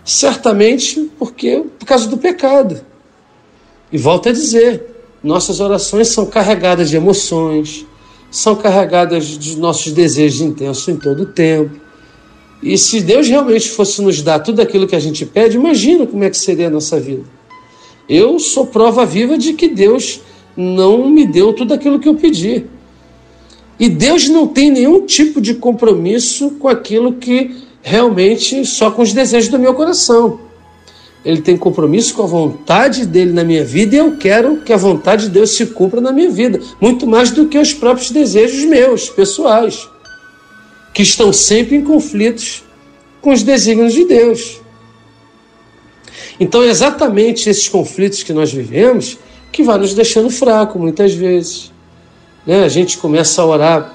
Certamente 0.05 1.11
porque 1.19 1.65
por 1.79 1.87
causa 1.87 2.07
do 2.07 2.19
pecado. 2.19 2.85
E 3.91 3.99
volto 3.99 4.29
a 4.29 4.33
dizer, 4.33 4.85
nossas 5.23 5.61
orações 5.61 6.09
são 6.09 6.27
carregadas 6.27 6.91
de 6.91 6.97
emoções, 6.97 7.87
são 8.31 8.55
carregadas 8.55 9.27
de 9.27 9.57
nossos 9.57 9.93
desejos 9.93 10.41
intensos 10.41 10.87
em 10.89 10.97
todo 10.97 11.23
o 11.23 11.27
tempo. 11.27 11.81
E 12.63 12.77
se 12.79 13.01
Deus 13.01 13.29
realmente 13.29 13.69
fosse 13.71 14.01
nos 14.03 14.23
dar 14.23 14.39
tudo 14.39 14.61
aquilo 14.61 14.87
que 14.87 14.97
a 14.97 15.01
gente 15.01 15.27
pede, 15.27 15.57
imagina 15.57 16.07
como 16.07 16.25
é 16.25 16.31
que 16.31 16.39
seria 16.39 16.69
a 16.69 16.71
nossa 16.71 16.99
vida. 16.99 17.25
Eu 18.09 18.39
sou 18.39 18.67
prova 18.67 19.05
viva 19.05 19.37
de 19.37 19.53
que 19.53 19.69
Deus 19.69 20.21
não 20.57 21.09
me 21.09 21.27
deu 21.27 21.53
tudo 21.53 21.75
aquilo 21.75 21.99
que 21.99 22.09
eu 22.09 22.15
pedi. 22.15 22.65
E 23.79 23.89
Deus 23.89 24.29
não 24.29 24.47
tem 24.47 24.71
nenhum 24.71 25.05
tipo 25.05 25.41
de 25.41 25.55
compromisso 25.55 26.53
com 26.53 26.67
aquilo 26.67 27.13
que 27.13 27.55
realmente 27.83 28.65
só 28.65 28.91
com 28.91 29.03
os 29.03 29.13
desejos 29.13 29.51
do 29.51 29.59
meu 29.59 29.75
coração. 29.75 30.41
Ele 31.25 31.43
tem 31.43 31.57
compromisso 31.57 32.15
com 32.15 32.23
a 32.23 32.27
vontade 32.27 33.05
dele 33.05 33.33
na 33.33 33.43
minha 33.43 33.65
vida 33.65 33.97
e 33.97 33.99
eu 33.99 34.17
quero 34.17 34.59
que 34.59 34.73
a 34.73 34.77
vontade 34.77 35.25
de 35.25 35.31
Deus 35.31 35.51
se 35.51 35.67
cumpra 35.67 36.01
na 36.01 36.13
minha 36.13 36.31
vida, 36.31 36.61
muito 36.81 37.07
mais 37.07 37.33
do 37.33 37.49
que 37.49 37.59
os 37.59 37.75
próprios 37.75 38.13
desejos 38.13 38.65
meus, 38.65 39.11
pessoais, 39.11 39.89
que 40.97 41.03
estão 41.03 41.31
sempre 41.31 41.77
em 41.77 41.83
conflitos 41.83 42.65
com 43.21 43.31
os 43.31 43.43
desígnios 43.43 43.93
de 43.93 44.07
Deus. 44.07 44.63
Então, 46.41 46.63
é 46.63 46.69
exatamente 46.69 47.51
esses 47.51 47.69
conflitos 47.69 48.23
que 48.23 48.33
nós 48.33 48.51
vivemos 48.51 49.19
que 49.53 49.63
vai 49.63 49.77
nos 49.77 49.93
deixando 49.93 50.31
fraco 50.31 50.79
muitas 50.79 51.13
vezes. 51.13 51.71
Né? 52.47 52.65
A 52.65 52.69
gente 52.69 52.97
começa 52.97 53.43
a 53.43 53.45
orar 53.45 53.95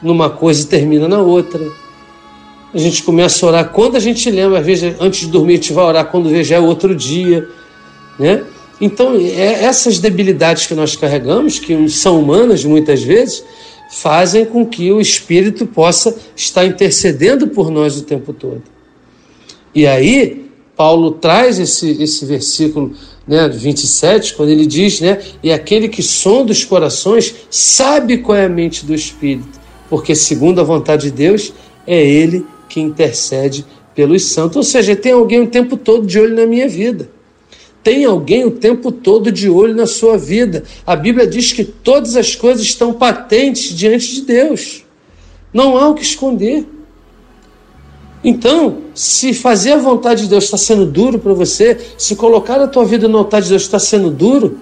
numa 0.00 0.30
coisa 0.30 0.62
e 0.62 0.66
termina 0.66 1.08
na 1.08 1.18
outra. 1.18 1.60
A 2.72 2.78
gente 2.78 3.02
começa 3.02 3.44
a 3.44 3.48
orar 3.48 3.68
quando 3.70 3.96
a 3.96 4.00
gente 4.00 4.30
lembra, 4.30 4.60
às 4.60 4.64
vezes 4.64 4.94
antes 5.00 5.22
de 5.22 5.26
dormir 5.26 5.54
a 5.54 5.56
gente 5.56 5.72
vai 5.72 5.86
orar 5.86 6.06
quando 6.06 6.28
vê 6.28 6.44
já 6.44 6.54
é 6.54 6.60
outro 6.60 6.94
dia. 6.94 7.48
Né? 8.16 8.44
Então, 8.80 9.16
é, 9.16 9.64
essas 9.64 9.98
debilidades 9.98 10.68
que 10.68 10.74
nós 10.74 10.94
carregamos, 10.94 11.58
que 11.58 11.88
são 11.88 12.20
humanas 12.20 12.64
muitas 12.64 13.02
vezes, 13.02 13.42
fazem 13.88 14.44
com 14.44 14.66
que 14.66 14.92
o 14.92 15.00
Espírito 15.00 15.66
possa 15.66 16.16
estar 16.36 16.64
intercedendo 16.64 17.48
por 17.48 17.70
nós 17.70 17.96
o 17.96 18.02
tempo 18.02 18.32
todo. 18.32 18.62
E 19.74 19.86
aí, 19.86 20.50
Paulo 20.76 21.12
traz 21.12 21.58
esse, 21.58 22.02
esse 22.02 22.24
versículo 22.24 22.94
né, 23.26 23.48
27, 23.48 24.34
quando 24.34 24.50
ele 24.50 24.66
diz, 24.66 25.00
né, 25.00 25.18
e 25.42 25.52
aquele 25.52 25.88
que 25.88 26.02
sonda 26.02 26.52
os 26.52 26.64
corações 26.64 27.34
sabe 27.50 28.18
qual 28.18 28.36
é 28.36 28.44
a 28.44 28.48
mente 28.48 28.86
do 28.86 28.94
Espírito, 28.94 29.58
porque 29.90 30.14
segundo 30.14 30.60
a 30.60 30.64
vontade 30.64 31.10
de 31.10 31.10
Deus, 31.10 31.52
é 31.86 32.00
ele 32.00 32.44
que 32.68 32.80
intercede 32.80 33.64
pelos 33.94 34.26
santos. 34.26 34.56
Ou 34.56 34.62
seja, 34.62 34.94
tem 34.94 35.12
alguém 35.12 35.40
o 35.40 35.48
tempo 35.48 35.76
todo 35.76 36.06
de 36.06 36.20
olho 36.20 36.36
na 36.36 36.46
minha 36.46 36.68
vida. 36.68 37.10
Tem 37.88 38.04
alguém 38.04 38.44
o 38.44 38.50
tempo 38.50 38.92
todo 38.92 39.32
de 39.32 39.48
olho 39.48 39.74
na 39.74 39.86
sua 39.86 40.18
vida. 40.18 40.62
A 40.86 40.94
Bíblia 40.94 41.26
diz 41.26 41.54
que 41.54 41.64
todas 41.64 42.16
as 42.16 42.34
coisas 42.34 42.62
estão 42.62 42.92
patentes 42.92 43.74
diante 43.74 44.14
de 44.14 44.20
Deus. 44.26 44.84
Não 45.54 45.74
há 45.74 45.88
o 45.88 45.94
que 45.94 46.02
esconder. 46.02 46.66
Então, 48.22 48.82
se 48.94 49.32
fazer 49.32 49.72
a 49.72 49.78
vontade 49.78 50.24
de 50.24 50.28
Deus 50.28 50.44
está 50.44 50.58
sendo 50.58 50.84
duro 50.84 51.18
para 51.18 51.32
você, 51.32 51.78
se 51.96 52.14
colocar 52.14 52.60
a 52.60 52.68
tua 52.68 52.84
vida 52.84 53.08
no 53.08 53.16
altar 53.16 53.40
de 53.40 53.48
Deus 53.48 53.62
está 53.62 53.78
sendo 53.78 54.10
duro, 54.10 54.58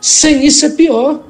sem 0.00 0.46
isso 0.46 0.64
é 0.64 0.70
pior. 0.70 1.20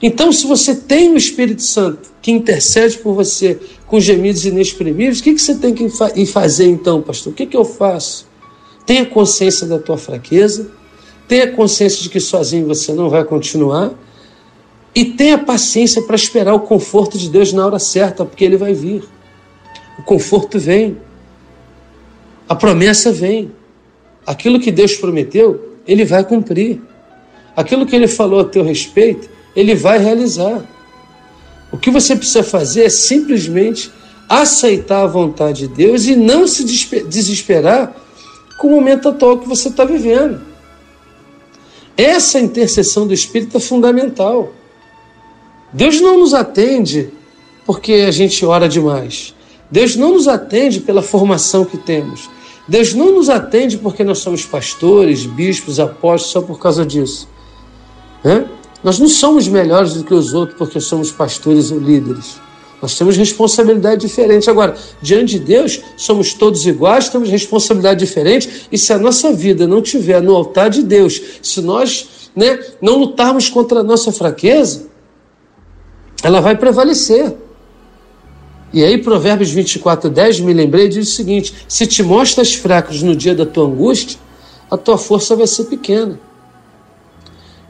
Então, 0.00 0.32
se 0.32 0.46
você 0.46 0.74
tem 0.74 1.12
o 1.12 1.18
Espírito 1.18 1.60
Santo 1.60 2.10
que 2.22 2.32
intercede 2.32 2.96
por 2.96 3.12
você 3.12 3.60
com 3.86 4.00
gemidos 4.00 4.46
inexprimíveis, 4.46 5.20
o 5.20 5.22
que, 5.22 5.34
que 5.34 5.42
você 5.42 5.56
tem 5.56 5.74
que 5.74 5.90
fazer 6.24 6.68
então, 6.68 7.02
pastor? 7.02 7.34
O 7.34 7.36
que, 7.36 7.44
que 7.44 7.56
eu 7.56 7.66
faço? 7.66 8.32
Tenha 8.86 9.06
consciência 9.06 9.66
da 9.66 9.78
tua 9.78 9.96
fraqueza, 9.96 10.70
tenha 11.26 11.50
consciência 11.52 12.02
de 12.02 12.08
que 12.08 12.20
sozinho 12.20 12.66
você 12.66 12.92
não 12.92 13.08
vai 13.08 13.24
continuar 13.24 13.92
e 14.94 15.04
tenha 15.04 15.38
paciência 15.38 16.02
para 16.02 16.14
esperar 16.14 16.54
o 16.54 16.60
conforto 16.60 17.18
de 17.18 17.28
Deus 17.28 17.52
na 17.52 17.66
hora 17.66 17.78
certa, 17.78 18.24
porque 18.24 18.44
ele 18.44 18.56
vai 18.56 18.72
vir. 18.72 19.02
O 19.98 20.02
conforto 20.02 20.58
vem. 20.58 20.98
A 22.48 22.54
promessa 22.54 23.10
vem. 23.10 23.50
Aquilo 24.24 24.60
que 24.60 24.70
Deus 24.70 24.94
prometeu, 24.94 25.78
ele 25.86 26.04
vai 26.04 26.24
cumprir. 26.24 26.80
Aquilo 27.56 27.86
que 27.86 27.96
ele 27.96 28.06
falou 28.06 28.40
a 28.40 28.44
teu 28.44 28.62
respeito, 28.62 29.28
ele 29.56 29.74
vai 29.74 29.98
realizar. 29.98 30.64
O 31.72 31.76
que 31.76 31.90
você 31.90 32.14
precisa 32.14 32.44
fazer 32.44 32.84
é 32.84 32.88
simplesmente 32.88 33.90
aceitar 34.28 35.02
a 35.02 35.06
vontade 35.06 35.66
de 35.66 35.74
Deus 35.74 36.06
e 36.06 36.14
não 36.14 36.46
se 36.46 36.64
desesperar 36.64 37.94
com 38.58 38.68
o 38.68 38.70
momento 38.70 39.08
atual 39.08 39.38
que 39.38 39.48
você 39.48 39.68
está 39.68 39.84
vivendo. 39.84 40.40
Essa 41.96 42.40
intercessão 42.40 43.06
do 43.06 43.14
Espírito 43.14 43.56
é 43.56 43.60
fundamental. 43.60 44.52
Deus 45.72 46.00
não 46.00 46.18
nos 46.18 46.34
atende 46.34 47.10
porque 47.66 47.92
a 48.06 48.10
gente 48.10 48.44
ora 48.44 48.68
demais. 48.68 49.34
Deus 49.70 49.96
não 49.96 50.12
nos 50.12 50.28
atende 50.28 50.80
pela 50.80 51.02
formação 51.02 51.64
que 51.64 51.76
temos. 51.76 52.28
Deus 52.66 52.94
não 52.94 53.12
nos 53.12 53.28
atende 53.28 53.76
porque 53.76 54.02
nós 54.02 54.18
somos 54.18 54.44
pastores, 54.44 55.26
bispos, 55.26 55.78
apóstolos, 55.78 56.32
só 56.32 56.40
por 56.40 56.58
causa 56.58 56.84
disso. 56.84 57.28
Nós 58.82 58.98
não 58.98 59.08
somos 59.08 59.48
melhores 59.48 59.94
do 59.94 60.04
que 60.04 60.14
os 60.14 60.34
outros 60.34 60.58
porque 60.58 60.80
somos 60.80 61.10
pastores 61.10 61.70
ou 61.70 61.78
líderes. 61.78 62.40
Nós 62.84 62.98
temos 62.98 63.16
responsabilidade 63.16 64.02
diferente. 64.02 64.50
Agora, 64.50 64.76
diante 65.00 65.38
de 65.38 65.46
Deus, 65.46 65.80
somos 65.96 66.34
todos 66.34 66.66
iguais, 66.66 67.08
temos 67.08 67.30
responsabilidade 67.30 67.98
diferente. 67.98 68.68
E 68.70 68.76
se 68.76 68.92
a 68.92 68.98
nossa 68.98 69.32
vida 69.32 69.66
não 69.66 69.80
tiver 69.80 70.20
no 70.20 70.36
altar 70.36 70.68
de 70.68 70.82
Deus, 70.82 71.18
se 71.40 71.62
nós 71.62 72.28
né, 72.36 72.62
não 72.82 72.98
lutarmos 72.98 73.48
contra 73.48 73.80
a 73.80 73.82
nossa 73.82 74.12
fraqueza, 74.12 74.86
ela 76.22 76.42
vai 76.42 76.58
prevalecer. 76.58 77.34
E 78.70 78.84
aí, 78.84 78.98
Provérbios 78.98 79.50
24, 79.50 80.10
10, 80.10 80.40
me 80.40 80.52
lembrei, 80.52 80.86
diz 80.86 81.08
o 81.08 81.12
seguinte: 81.12 81.54
se 81.66 81.86
te 81.86 82.02
mostras 82.02 82.52
fracos 82.52 83.02
no 83.02 83.16
dia 83.16 83.34
da 83.34 83.46
tua 83.46 83.64
angústia, 83.64 84.18
a 84.70 84.76
tua 84.76 84.98
força 84.98 85.34
vai 85.34 85.46
ser 85.46 85.64
pequena. 85.64 86.20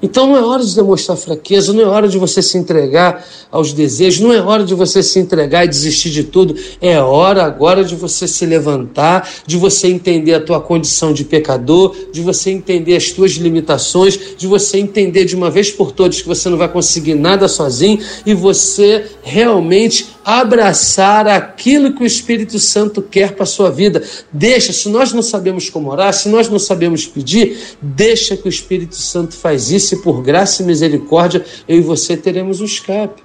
Então 0.04 0.26
não 0.26 0.36
é 0.36 0.42
hora 0.42 0.62
de 0.62 0.76
demonstrar 0.76 1.16
fraqueza, 1.16 1.72
não 1.72 1.80
é 1.80 1.86
hora 1.86 2.06
de 2.06 2.18
você 2.18 2.42
se 2.42 2.58
entregar 2.58 3.26
aos 3.50 3.72
desejos, 3.72 4.20
não 4.20 4.34
é 4.34 4.38
hora 4.38 4.62
de 4.62 4.74
você 4.74 5.02
se 5.02 5.18
entregar 5.18 5.64
e 5.64 5.68
desistir 5.68 6.10
de 6.10 6.24
tudo. 6.24 6.54
É 6.78 7.00
hora 7.00 7.42
agora 7.42 7.82
de 7.82 7.96
você 7.96 8.28
se 8.28 8.44
levantar, 8.44 9.26
de 9.46 9.56
você 9.56 9.88
entender 9.88 10.34
a 10.34 10.40
tua 10.42 10.60
condição 10.60 11.14
de 11.14 11.24
pecador, 11.24 11.96
de 12.12 12.20
você 12.20 12.50
entender 12.50 12.96
as 12.96 13.12
tuas 13.12 13.32
limitações, 13.32 14.36
de 14.36 14.46
você 14.46 14.76
entender 14.76 15.24
de 15.24 15.34
uma 15.34 15.50
vez 15.50 15.70
por 15.70 15.90
todas 15.90 16.20
que 16.20 16.28
você 16.28 16.50
não 16.50 16.58
vai 16.58 16.68
conseguir 16.68 17.14
nada 17.14 17.48
sozinho 17.48 17.98
e 18.26 18.34
você 18.34 19.06
realmente 19.22 20.13
abraçar 20.24 21.28
aquilo 21.28 21.92
que 21.94 22.02
o 22.02 22.06
Espírito 22.06 22.58
Santo 22.58 23.02
quer 23.02 23.32
para 23.32 23.42
a 23.42 23.46
sua 23.46 23.70
vida. 23.70 24.02
Deixa, 24.32 24.72
se 24.72 24.88
nós 24.88 25.12
não 25.12 25.22
sabemos 25.22 25.68
como 25.68 25.90
orar, 25.90 26.12
se 26.14 26.28
nós 26.28 26.48
não 26.48 26.58
sabemos 26.58 27.06
pedir, 27.06 27.76
deixa 27.82 28.36
que 28.36 28.46
o 28.46 28.48
Espírito 28.48 28.96
Santo 28.96 29.34
faz 29.34 29.70
isso 29.70 29.94
e 29.94 29.98
por 29.98 30.22
graça 30.22 30.62
e 30.62 30.66
misericórdia 30.66 31.44
eu 31.68 31.78
e 31.78 31.82
você 31.82 32.16
teremos 32.16 32.60
o 32.60 32.64
escape. 32.64 33.22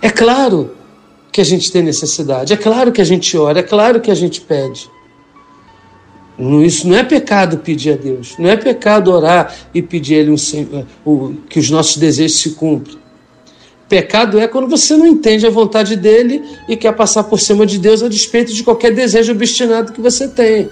É 0.00 0.08
claro 0.08 0.74
que 1.30 1.40
a 1.40 1.44
gente 1.44 1.70
tem 1.70 1.82
necessidade, 1.82 2.52
é 2.52 2.56
claro 2.56 2.92
que 2.92 3.00
a 3.00 3.04
gente 3.04 3.36
ora, 3.36 3.60
é 3.60 3.62
claro 3.62 4.00
que 4.00 4.10
a 4.10 4.14
gente 4.14 4.40
pede. 4.40 4.90
Isso 6.64 6.88
não 6.88 6.96
é 6.96 7.04
pecado 7.04 7.58
pedir 7.58 7.92
a 7.92 7.96
Deus, 7.96 8.36
não 8.38 8.48
é 8.48 8.56
pecado 8.56 9.12
orar 9.12 9.54
e 9.72 9.82
pedir 9.82 10.14
Ele 10.14 10.34
um, 11.06 11.34
que 11.48 11.58
os 11.58 11.70
nossos 11.70 11.98
desejos 11.98 12.38
se 12.38 12.50
cumpram. 12.50 13.01
Pecado 13.92 14.40
é 14.40 14.48
quando 14.48 14.70
você 14.70 14.96
não 14.96 15.06
entende 15.06 15.46
a 15.46 15.50
vontade 15.50 15.96
dele 15.96 16.42
e 16.66 16.78
quer 16.78 16.96
passar 16.96 17.24
por 17.24 17.38
cima 17.38 17.66
de 17.66 17.76
Deus 17.76 18.02
a 18.02 18.08
despeito 18.08 18.50
de 18.50 18.64
qualquer 18.64 18.94
desejo 18.94 19.32
obstinado 19.32 19.92
que 19.92 20.00
você 20.00 20.26
tem. 20.26 20.70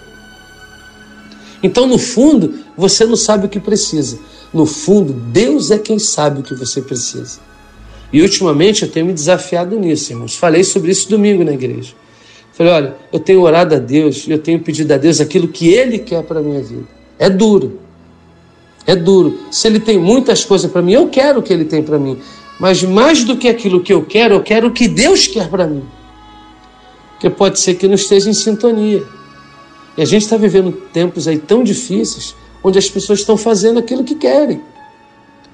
Então, 1.63 1.87
no 1.87 1.99
fundo, 1.99 2.61
você 2.75 3.05
não 3.05 3.17
sabe 3.17 3.45
o 3.45 3.49
que 3.51 3.61
precisa. 3.61 4.19
No 4.55 4.65
fundo, 4.65 5.13
Deus 5.13 5.71
é 5.71 5.77
quem 5.77 5.99
sabe 5.99 6.41
o 6.41 6.43
que 6.43 6.55
você 6.55 6.81
precisa. 6.81 7.41
E 8.11 8.23
ultimamente 8.23 8.85
eu 8.85 8.91
tenho 8.91 9.05
me 9.05 9.13
desafiado 9.13 9.79
nisso, 9.79 10.15
irmãos. 10.15 10.35
Falei 10.35 10.65
sobre 10.65 10.91
isso 10.91 11.07
domingo 11.07 11.45
na 11.45 11.53
igreja. 11.53 11.93
Falei, 12.55 12.73
olha, 12.73 12.97
eu 13.13 13.21
tenho 13.21 13.43
orado 13.43 13.75
a 13.75 13.79
Deus, 13.79 14.27
eu 14.27 14.39
tenho 14.39 14.61
pedido 14.61 14.95
a 14.95 14.97
Deus 14.97 15.21
aquilo 15.21 15.47
que 15.47 15.69
Ele 15.69 15.99
quer 15.99 16.23
para 16.23 16.41
a 16.41 16.43
minha 16.43 16.63
vida. 16.63 16.89
É 17.19 17.29
duro. 17.29 17.81
É 18.87 18.97
duro. 18.97 19.41
Se 19.51 19.69
Ele 19.69 19.79
tem 19.79 19.99
muitas 19.99 20.43
coisas 20.43 20.71
para 20.71 20.81
mim, 20.81 20.93
eu 20.93 21.09
quero 21.09 21.41
o 21.41 21.43
que 21.43 21.53
Ele 21.53 21.67
tem 21.67 21.83
para 21.83 21.99
mim. 21.99 22.19
Mas 22.61 22.83
mais 22.83 23.25
do 23.25 23.39
que 23.39 23.49
aquilo 23.49 23.81
que 23.81 23.93
eu 23.93 24.05
quero, 24.05 24.35
eu 24.35 24.43
quero 24.43 24.69
o 24.69 24.71
que 24.71 24.87
Deus 24.87 25.27
quer 25.27 25.49
para 25.49 25.67
mim. 25.67 25.83
Porque 27.13 27.31
pode 27.31 27.59
ser 27.59 27.75
que 27.75 27.89
não 27.89 27.95
esteja 27.95 28.29
em 28.29 28.35
sintonia. 28.35 29.03
E 29.97 30.03
a 30.03 30.05
gente 30.05 30.23
está 30.23 30.37
vivendo 30.37 30.71
tempos 30.93 31.27
aí 31.27 31.39
tão 31.39 31.65
difíceis, 31.65 32.37
onde 32.63 32.79
as 32.79 32.89
pessoas 32.89 33.21
estão 33.21 33.39
fazendo 33.39 33.79
aquilo 33.79 34.05
que 34.05 34.15
querem. 34.15 34.61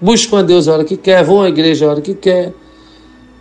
Buscam 0.00 0.40
a 0.40 0.42
Deus 0.42 0.66
a 0.66 0.72
hora 0.72 0.84
que 0.84 0.96
quer, 0.96 1.25
vão 1.25 1.40
à 1.42 1.48
igreja 1.48 1.86
a 1.86 1.90
hora 1.90 2.00
que 2.00 2.12
quer. 2.12 2.52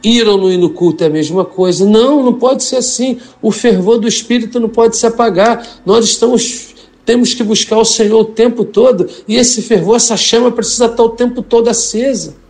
Ir 0.03 0.27
ou 0.27 0.37
não 0.37 0.51
ir 0.51 0.57
no 0.57 0.69
culto 0.69 1.03
é 1.03 1.07
a 1.07 1.09
mesma 1.09 1.43
coisa. 1.43 1.83
Não, 1.85 2.21
não 2.21 2.33
pode 2.33 2.63
ser 2.63 2.77
assim. 2.77 3.19
O 3.41 3.51
fervor 3.51 3.97
do 3.97 4.07
Espírito 4.07 4.59
não 4.59 4.69
pode 4.69 4.95
se 4.95 5.07
apagar. 5.07 5.67
Nós 5.83 6.05
estamos 6.05 6.75
temos 7.03 7.33
que 7.33 7.43
buscar 7.43 7.77
o 7.77 7.85
Senhor 7.85 8.19
o 8.19 8.25
tempo 8.25 8.65
todo 8.65 9.07
e 9.27 9.35
esse 9.35 9.61
fervor, 9.61 9.95
essa 9.95 10.17
chama 10.17 10.51
precisa 10.51 10.85
estar 10.85 11.03
o 11.03 11.09
tempo 11.09 11.41
todo 11.41 11.67
acesa. 11.67 12.44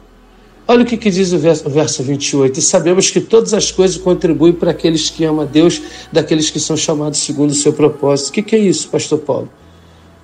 Olha 0.68 0.84
o 0.84 0.86
que, 0.86 0.98
que 0.98 1.12
diz 1.12 1.32
o 1.32 1.38
verso, 1.38 1.68
o 1.68 1.70
verso 1.70 2.02
28. 2.04 2.60
E 2.60 2.62
sabemos 2.62 3.12
que 3.12 3.22
todas 3.22 3.54
as 3.54 3.72
coisas 3.72 3.98
contribuem 3.98 4.54
para 4.54 4.72
aqueles 4.72 5.10
que 5.10 5.24
amam 5.24 5.42
a 5.42 5.46
Deus, 5.46 5.82
daqueles 6.12 6.50
que 6.50 6.60
são 6.60 6.76
chamados 6.76 7.20
segundo 7.20 7.52
o 7.52 7.56
seu 7.56 7.72
propósito. 7.72 8.30
O 8.30 8.32
que, 8.34 8.42
que 8.42 8.56
é 8.56 8.60
isso, 8.60 8.90
Pastor 8.90 9.20
Paulo? 9.20 9.50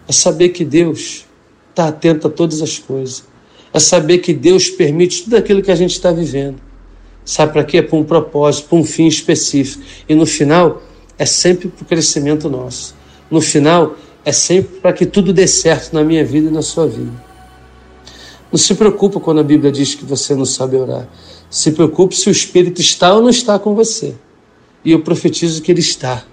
É 0.08 0.12
saber 0.12 0.50
que 0.50 0.66
Deus 0.66 1.26
está 1.70 1.88
atento 1.88 2.28
a 2.28 2.30
todas 2.30 2.62
as 2.62 2.80
coisas 2.80 3.24
é 3.74 3.80
saber 3.80 4.20
que 4.20 4.34
Deus 4.34 4.70
permite 4.70 5.24
tudo 5.24 5.38
aquilo 5.38 5.62
que 5.62 5.72
a 5.72 5.76
gente 5.76 5.92
está 5.92 6.12
vivendo. 6.12 6.58
Sabe 7.24 7.54
para 7.54 7.64
quê? 7.64 7.82
Para 7.82 7.98
um 7.98 8.04
propósito, 8.04 8.68
para 8.68 8.78
um 8.78 8.84
fim 8.84 9.08
específico. 9.08 9.84
E 10.10 10.16
no 10.16 10.26
final, 10.26 10.82
é 11.18 11.26
sempre 11.26 11.70
para 11.70 11.84
o 11.84 11.86
crescimento 11.86 12.50
nosso. 12.50 12.96
No 13.30 13.40
final, 13.40 13.96
é 14.26 14.32
sempre 14.32 14.80
para 14.80 14.92
que 14.92 15.06
tudo 15.06 15.32
dê 15.32 15.48
certo 15.48 15.94
na 15.94 16.04
minha 16.04 16.26
vida 16.26 16.50
e 16.50 16.52
na 16.52 16.62
sua 16.62 16.88
vida. 16.88 17.31
Não 18.52 18.58
se 18.58 18.76
preocupe 18.76 19.20
quando 19.20 19.40
a 19.40 19.44
Bíblia 19.44 19.72
diz 19.72 19.96
que 19.96 20.04
você 20.04 20.36
não 20.36 20.46
sabe 20.46 20.76
orar. 20.76 21.08
Se 21.50 21.72
preocupe 21.72 22.16
se 22.16 22.28
o 22.28 22.32
Espírito 22.32 22.82
está 22.82 23.14
ou 23.14 23.22
não 23.22 23.30
está 23.30 23.58
com 23.58 23.74
você. 23.74 24.16
E 24.84 24.92
eu 24.92 25.02
profetizo 25.02 25.62
que 25.62 25.72
ele 25.72 25.80
está. 25.80 26.24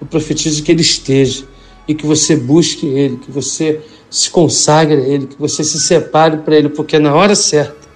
Eu 0.00 0.06
profetizo 0.06 0.62
que 0.62 0.70
ele 0.70 0.82
esteja. 0.82 1.44
E 1.86 1.94
que 1.94 2.06
você 2.06 2.36
busque 2.36 2.86
ele, 2.86 3.16
que 3.16 3.30
você 3.30 3.80
se 4.10 4.30
consagre 4.30 4.96
a 4.96 5.06
Ele, 5.06 5.26
que 5.26 5.38
você 5.38 5.62
se 5.62 5.80
separe 5.80 6.38
para 6.38 6.56
Ele, 6.56 6.68
porque 6.68 6.98
na 6.98 7.14
hora 7.14 7.34
certa, 7.34 7.88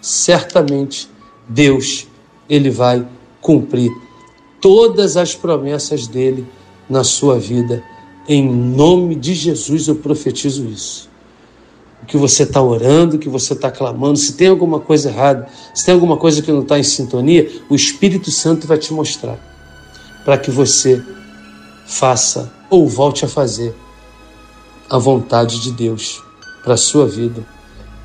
certamente 0.00 1.08
Deus 1.48 2.06
ele 2.48 2.70
vai 2.70 3.06
cumprir 3.40 3.90
todas 4.60 5.16
as 5.16 5.34
promessas 5.34 6.06
dele 6.06 6.46
na 6.88 7.04
sua 7.04 7.38
vida. 7.38 7.82
Em 8.26 8.46
nome 8.46 9.14
de 9.14 9.34
Jesus 9.34 9.88
eu 9.88 9.96
profetizo 9.96 10.66
isso. 10.66 11.07
Que 12.06 12.16
você 12.16 12.44
está 12.44 12.62
orando, 12.62 13.18
que 13.18 13.28
você 13.28 13.52
está 13.52 13.70
clamando, 13.70 14.16
se 14.18 14.32
tem 14.32 14.48
alguma 14.48 14.80
coisa 14.80 15.10
errada, 15.10 15.46
se 15.74 15.84
tem 15.84 15.94
alguma 15.94 16.16
coisa 16.16 16.40
que 16.40 16.50
não 16.50 16.62
está 16.62 16.78
em 16.78 16.82
sintonia, 16.82 17.50
o 17.68 17.74
Espírito 17.74 18.30
Santo 18.30 18.66
vai 18.66 18.78
te 18.78 18.92
mostrar 18.92 19.38
para 20.24 20.38
que 20.38 20.50
você 20.50 21.02
faça 21.86 22.52
ou 22.70 22.86
volte 22.88 23.24
a 23.24 23.28
fazer 23.28 23.74
a 24.88 24.98
vontade 24.98 25.60
de 25.60 25.72
Deus 25.72 26.22
para 26.62 26.74
a 26.74 26.78
sua 26.78 27.06
vida, 27.06 27.44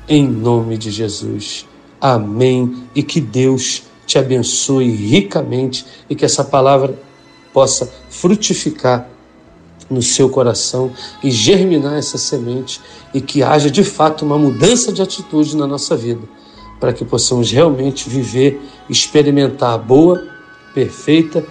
em 0.08 0.26
nome 0.26 0.76
de 0.76 0.90
Jesus. 0.90 1.66
Amém. 2.00 2.84
E 2.94 3.02
que 3.02 3.20
Deus 3.20 3.84
te 4.06 4.18
abençoe 4.18 4.90
ricamente 4.90 5.86
e 6.08 6.14
que 6.14 6.24
essa 6.24 6.44
palavra 6.44 6.98
possa 7.52 7.90
frutificar 8.10 9.08
no 9.90 10.02
seu 10.02 10.28
coração 10.28 10.92
e 11.22 11.30
germinar 11.30 11.94
essa 11.94 12.18
semente 12.18 12.80
e 13.12 13.20
que 13.20 13.42
haja 13.42 13.70
de 13.70 13.84
fato 13.84 14.24
uma 14.24 14.38
mudança 14.38 14.92
de 14.92 15.02
atitude 15.02 15.56
na 15.56 15.66
nossa 15.66 15.96
vida, 15.96 16.22
para 16.80 16.92
que 16.92 17.04
possamos 17.04 17.50
realmente 17.50 18.08
viver, 18.08 18.60
experimentar 18.88 19.74
a 19.74 19.78
boa, 19.78 20.26
perfeita 20.74 21.44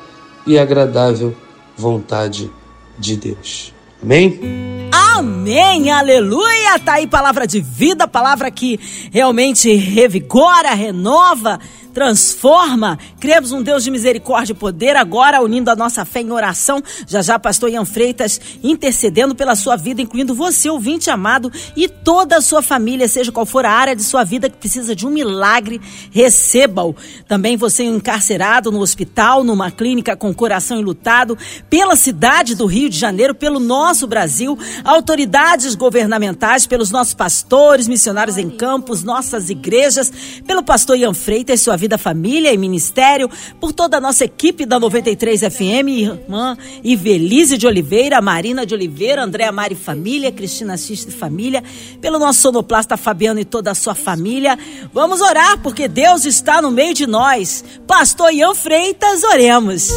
e 0.45 0.57
agradável 0.57 1.35
vontade 1.77 2.51
de 2.97 3.15
Deus. 3.15 3.73
Amém? 4.01 4.89
Amém, 4.91 5.89
aleluia! 5.91 6.77
Tá 6.83 6.93
aí 6.93 7.07
palavra 7.07 7.47
de 7.47 7.61
vida, 7.61 8.07
palavra 8.07 8.51
que 8.51 8.79
realmente 9.11 9.73
revigora, 9.73 10.73
renova 10.73 11.59
transforma. 11.93 12.97
Cremos 13.23 13.53
um 13.53 13.63
Deus 13.63 13.85
de 13.85 13.89
misericórdia 13.89 14.51
e 14.51 14.53
poder, 14.53 14.97
agora 14.97 15.41
unindo 15.41 15.71
a 15.71 15.77
nossa 15.77 16.03
fé 16.03 16.19
em 16.19 16.29
oração. 16.29 16.83
Já 17.07 17.21
já, 17.21 17.39
pastor 17.39 17.69
Ian 17.69 17.85
Freitas 17.85 18.41
intercedendo 18.61 19.33
pela 19.33 19.55
sua 19.55 19.77
vida, 19.77 20.01
incluindo 20.01 20.35
você, 20.35 20.69
ouvinte 20.69 21.09
amado, 21.09 21.49
e 21.73 21.87
toda 21.87 22.35
a 22.35 22.41
sua 22.41 22.61
família, 22.61 23.07
seja 23.07 23.31
qual 23.31 23.45
for 23.45 23.65
a 23.65 23.71
área 23.71 23.95
de 23.95 24.03
sua 24.03 24.25
vida 24.25 24.49
que 24.49 24.57
precisa 24.57 24.93
de 24.93 25.07
um 25.07 25.09
milagre, 25.09 25.79
receba-o. 26.11 26.93
Também 27.25 27.55
você 27.55 27.85
encarcerado 27.85 28.73
no 28.73 28.81
hospital, 28.81 29.41
numa 29.41 29.71
clínica 29.71 30.17
com 30.17 30.33
coração 30.33 30.77
enlutado, 30.77 31.37
pela 31.69 31.95
cidade 31.95 32.55
do 32.55 32.65
Rio 32.65 32.89
de 32.89 32.99
Janeiro, 32.99 33.33
pelo 33.33 33.57
nosso 33.57 34.05
Brasil, 34.05 34.59
autoridades 34.83 35.75
governamentais, 35.75 36.67
pelos 36.67 36.91
nossos 36.91 37.13
pastores, 37.13 37.87
missionários 37.87 38.37
em 38.37 38.49
campos, 38.49 39.01
nossas 39.01 39.49
igrejas, 39.49 40.11
pelo 40.45 40.61
pastor 40.61 40.97
Ian 40.97 41.13
Freitas, 41.13 41.61
sua 41.61 41.77
Vida 41.77 41.97
Família 41.97 42.51
e 42.51 42.57
Ministério, 42.57 43.12
por 43.59 43.71
toda 43.73 43.97
a 43.97 44.01
nossa 44.01 44.25
equipe 44.25 44.65
da 44.65 44.79
93 44.79 45.41
FM, 45.41 45.89
irmã 45.89 46.57
Ivelise 46.83 47.57
de 47.57 47.67
Oliveira, 47.67 48.21
Marina 48.21 48.65
de 48.65 48.73
Oliveira, 48.73 49.23
Andréa 49.23 49.51
Mari 49.51 49.75
Família, 49.75 50.31
Cristina 50.31 50.77
Xiste 50.77 51.11
Família, 51.11 51.63
pelo 52.01 52.19
nosso 52.19 52.41
sonoplasta 52.41 52.97
Fabiano 52.97 53.39
e 53.39 53.45
toda 53.45 53.71
a 53.71 53.75
sua 53.75 53.95
família. 53.95 54.57
Vamos 54.93 55.21
orar, 55.21 55.61
porque 55.61 55.87
Deus 55.87 56.25
está 56.25 56.61
no 56.61 56.71
meio 56.71 56.93
de 56.93 57.07
nós. 57.07 57.63
Pastor 57.87 58.33
Ian 58.33 58.55
Freitas, 58.55 59.23
oremos. 59.23 59.89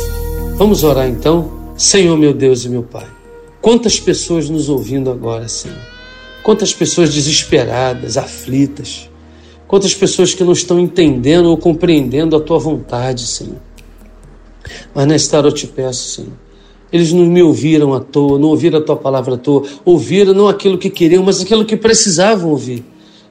Vamos 0.56 0.84
orar 0.84 1.08
então? 1.08 1.74
Senhor, 1.76 2.16
meu 2.16 2.32
Deus 2.32 2.64
e 2.64 2.68
meu 2.68 2.82
Pai, 2.82 3.06
quantas 3.60 4.00
pessoas 4.00 4.48
nos 4.48 4.68
ouvindo 4.68 5.10
agora, 5.10 5.46
Senhor. 5.48 5.96
Quantas 6.42 6.72
pessoas 6.72 7.12
desesperadas, 7.12 8.16
aflitas, 8.16 9.10
Quantas 9.66 9.94
pessoas 9.94 10.32
que 10.32 10.44
não 10.44 10.52
estão 10.52 10.78
entendendo 10.78 11.46
ou 11.46 11.56
compreendendo 11.56 12.36
a 12.36 12.40
tua 12.40 12.58
vontade, 12.58 13.26
Senhor. 13.26 13.56
Mas 14.94 15.06
nesta 15.06 15.36
hora 15.36 15.48
eu 15.48 15.52
te 15.52 15.66
peço, 15.66 16.08
Senhor. 16.08 16.32
Eles 16.92 17.12
não 17.12 17.26
me 17.26 17.42
ouviram 17.42 17.92
à 17.92 18.00
toa, 18.00 18.38
não 18.38 18.48
ouviram 18.48 18.78
a 18.78 18.82
tua 18.82 18.96
palavra 18.96 19.34
à 19.34 19.38
toa, 19.38 19.64
ouviram 19.84 20.32
não 20.32 20.48
aquilo 20.48 20.78
que 20.78 20.88
queriam, 20.88 21.22
mas 21.22 21.40
aquilo 21.40 21.64
que 21.64 21.76
precisavam 21.76 22.50
ouvir. 22.50 22.84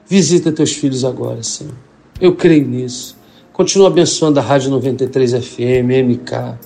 Visita 0.08 0.52
teus 0.52 0.74
filhos 0.74 1.06
agora, 1.06 1.42
Senhor. 1.42 1.74
Eu 2.20 2.36
creio 2.36 2.68
nisso. 2.68 3.18
Continua 3.54 3.88
abençoando 3.88 4.40
a 4.40 4.44
Rádio 4.44 4.70
93 4.70 5.34
FM, 5.34 5.90
MK, 6.06 6.60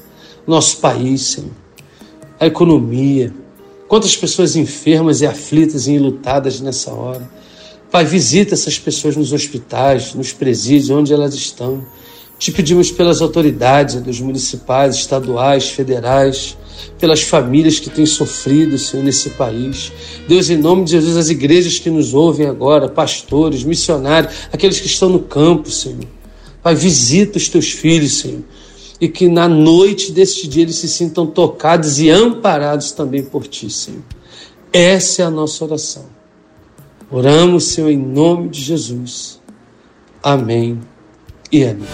nosso 0.47 0.77
país, 0.77 1.21
Senhor. 1.21 1.51
A 2.39 2.47
economia. 2.47 3.31
Quantas 3.87 4.17
pessoas 4.17 4.55
enfermas 4.55 5.21
e 5.21 5.27
aflitas 5.27 5.87
e 5.87 5.93
enlutadas 5.93 6.59
nessa 6.59 6.91
hora. 6.91 7.29
Pai, 7.91 8.05
visita 8.05 8.53
essas 8.53 8.77
pessoas 8.77 9.15
nos 9.15 9.33
hospitais, 9.33 10.13
nos 10.13 10.31
presídios, 10.31 10.91
onde 10.91 11.11
elas 11.11 11.33
estão. 11.33 11.83
Te 12.37 12.51
pedimos 12.51 12.91
pelas 12.91 13.19
autoridades, 13.19 13.95
dos 13.95 14.21
municipais, 14.21 14.95
estaduais, 14.95 15.69
federais, 15.71 16.55
pelas 16.99 17.23
famílias 17.23 17.79
que 17.79 17.89
têm 17.89 18.05
sofrido, 18.05 18.77
Senhor, 18.77 19.03
nesse 19.03 19.31
país. 19.31 19.91
Deus, 20.27 20.51
em 20.51 20.57
nome 20.57 20.85
de 20.85 20.91
Jesus, 20.91 21.17
as 21.17 21.29
igrejas 21.29 21.79
que 21.79 21.89
nos 21.89 22.13
ouvem 22.13 22.45
agora, 22.45 22.87
pastores, 22.87 23.63
missionários, 23.63 24.33
aqueles 24.53 24.79
que 24.79 24.87
estão 24.87 25.09
no 25.09 25.21
campo, 25.21 25.71
Senhor. 25.71 26.05
Pai, 26.61 26.75
visita 26.75 27.39
os 27.39 27.49
teus 27.49 27.71
filhos, 27.71 28.19
Senhor. 28.19 28.43
E 29.01 29.07
que 29.07 29.27
na 29.27 29.47
noite 29.47 30.11
deste 30.11 30.47
dia 30.47 30.61
eles 30.61 30.75
se 30.75 30.87
sintam 30.87 31.25
tocados 31.25 31.99
e 31.99 32.09
amparados 32.09 32.91
também 32.91 33.23
por 33.23 33.47
Ti, 33.47 33.67
Senhor. 33.67 34.03
Essa 34.71 35.23
é 35.23 35.25
a 35.25 35.31
nossa 35.31 35.65
oração. 35.65 36.18
Oramos, 37.11 37.65
Senhor, 37.65 37.89
em 37.89 37.97
nome 37.97 38.49
de 38.49 38.61
Jesus. 38.61 39.39
Amém 40.21 40.79
e 41.51 41.63
amém. 41.63 41.87